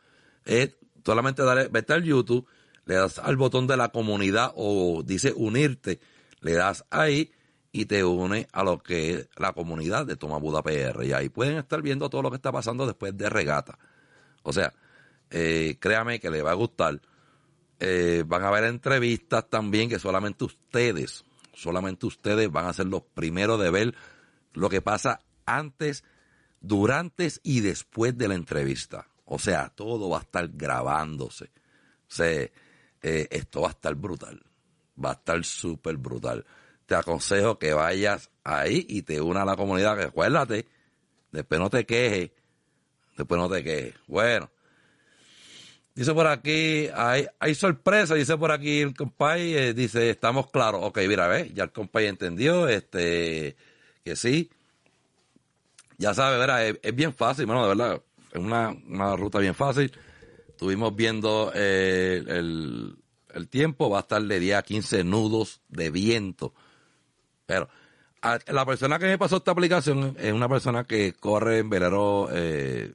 [0.46, 0.76] Es
[1.06, 2.48] solamente darle, vete al YouTube,
[2.86, 6.00] le das al botón de la comunidad o dice unirte,
[6.40, 7.32] le das ahí
[7.72, 11.04] y te une a lo que es la comunidad de Toma Buda PR.
[11.04, 13.78] Y ahí pueden estar viendo todo lo que está pasando después de regata.
[14.50, 14.74] O sea,
[15.30, 17.00] eh, créame que le va a gustar.
[17.80, 21.24] Eh, van a haber entrevistas también que solamente ustedes,
[21.54, 23.96] solamente ustedes van a ser los primeros de ver
[24.54, 26.04] lo que pasa antes,
[26.62, 29.08] durante y después de la entrevista.
[29.26, 31.46] O sea, todo va a estar grabándose.
[31.46, 32.50] O sea,
[33.04, 34.42] eh, esto va a estar brutal.
[35.04, 36.44] Va a estar súper brutal.
[36.88, 39.96] Te aconsejo que vayas ahí y te unas a la comunidad.
[39.96, 40.66] Que acuérdate,
[41.32, 42.32] después no te quejes.
[43.20, 43.96] Después no te quejes.
[44.08, 44.50] Bueno.
[45.94, 50.80] Dice por aquí, hay, hay sorpresa, dice por aquí el compay, eh, dice, estamos claros.
[50.86, 53.58] Ok, mira, ve, ya el compay entendió, este,
[54.06, 54.50] que sí.
[55.98, 58.02] Ya sabe, verá, es, bien fácil, bueno, de verdad,
[58.32, 59.92] es una, una ruta bien fácil.
[60.48, 62.96] Estuvimos viendo eh, el,
[63.34, 66.54] el tiempo, va a estar de 10 a 15 nudos de viento.
[67.46, 67.68] Pero
[68.48, 72.94] la persona que me pasó esta aplicación es una persona que corre en velero, eh,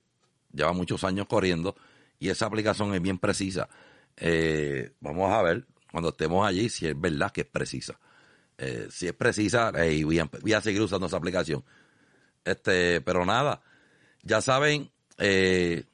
[0.55, 1.75] lleva muchos años corriendo
[2.19, 3.69] y esa aplicación es bien precisa.
[4.17, 7.99] Eh, vamos a ver cuando estemos allí si es verdad que es precisa.
[8.59, 11.65] Eh, si es precisa, eh, voy, a, a seguir usando esa aplicación.
[12.45, 13.63] Este, pero nada,
[14.23, 15.85] ya saben, eh,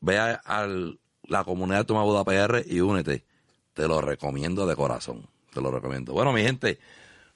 [0.00, 3.24] ve a, al- la comunidad de Toma Buda PR y únete.
[3.74, 5.28] Te lo recomiendo de corazón.
[5.54, 6.12] Te lo recomiendo.
[6.12, 6.78] Bueno, mi gente,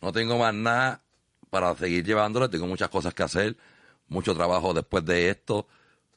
[0.02, 1.02] no tengo más nada
[1.50, 2.50] para seguir llevándolo.
[2.50, 3.56] Tengo muchas cosas que hacer.
[4.08, 5.68] Mucho trabajo después de esto.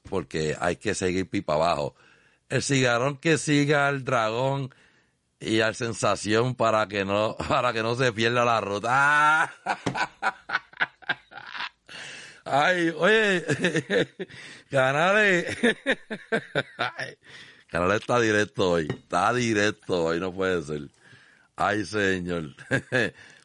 [0.09, 1.95] Porque hay que seguir pipa abajo.
[2.49, 4.73] El cigarrón que siga al dragón
[5.39, 9.53] y al sensación para que no, para que no se pierda la ruta.
[12.49, 13.45] Ay, oye,
[14.71, 15.57] Canales,
[17.67, 20.89] Canales está directo hoy, está directo hoy, no puede ser.
[21.57, 22.55] Ay, señor.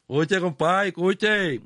[0.09, 1.61] Escuche, compadre, escuche.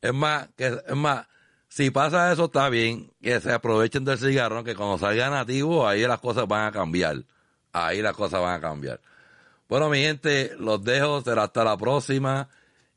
[0.00, 1.26] Es más, que, es más,
[1.70, 6.02] si pasa eso está bien, que se aprovechen del cigarrón, que cuando salga nativo, ahí
[6.02, 7.24] las cosas van a cambiar.
[7.72, 9.00] Ahí las cosas van a cambiar.
[9.68, 12.48] Bueno, mi gente, los dejo, será hasta la próxima.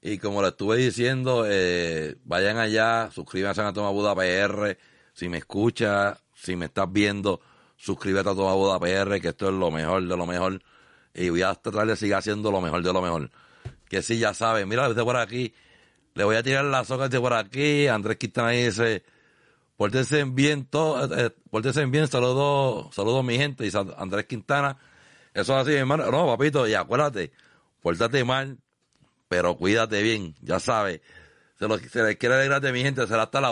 [0.01, 4.75] Y como les estuve diciendo, eh, vayan allá, suscríbanse a Toma Buda PR.
[5.13, 7.41] Si me escuchas, si me estás viendo,
[7.77, 10.63] suscríbete a Toma Buda PR, que esto es lo mejor de lo mejor.
[11.13, 13.29] Y voy a tratar de seguir haciendo lo mejor de lo mejor.
[13.87, 15.53] Que sí, ya saben, mira, desde por aquí,
[16.15, 17.87] le voy a tirar la soga de por aquí.
[17.87, 19.03] Andrés Quintana dice,
[19.75, 23.63] pórtense bien, todo, eh, eh, pórtense bien, saludos, saludos mi gente.
[23.63, 24.77] Dice Andrés Quintana,
[25.33, 26.09] eso es así, hermano.
[26.11, 27.31] No, papito, y acuérdate,
[27.81, 28.59] pórtate mal,
[29.27, 31.01] pero cuídate bien, ya sabes.
[31.57, 33.51] Se, lo, se les quiere alegrar de mi gente, será hasta la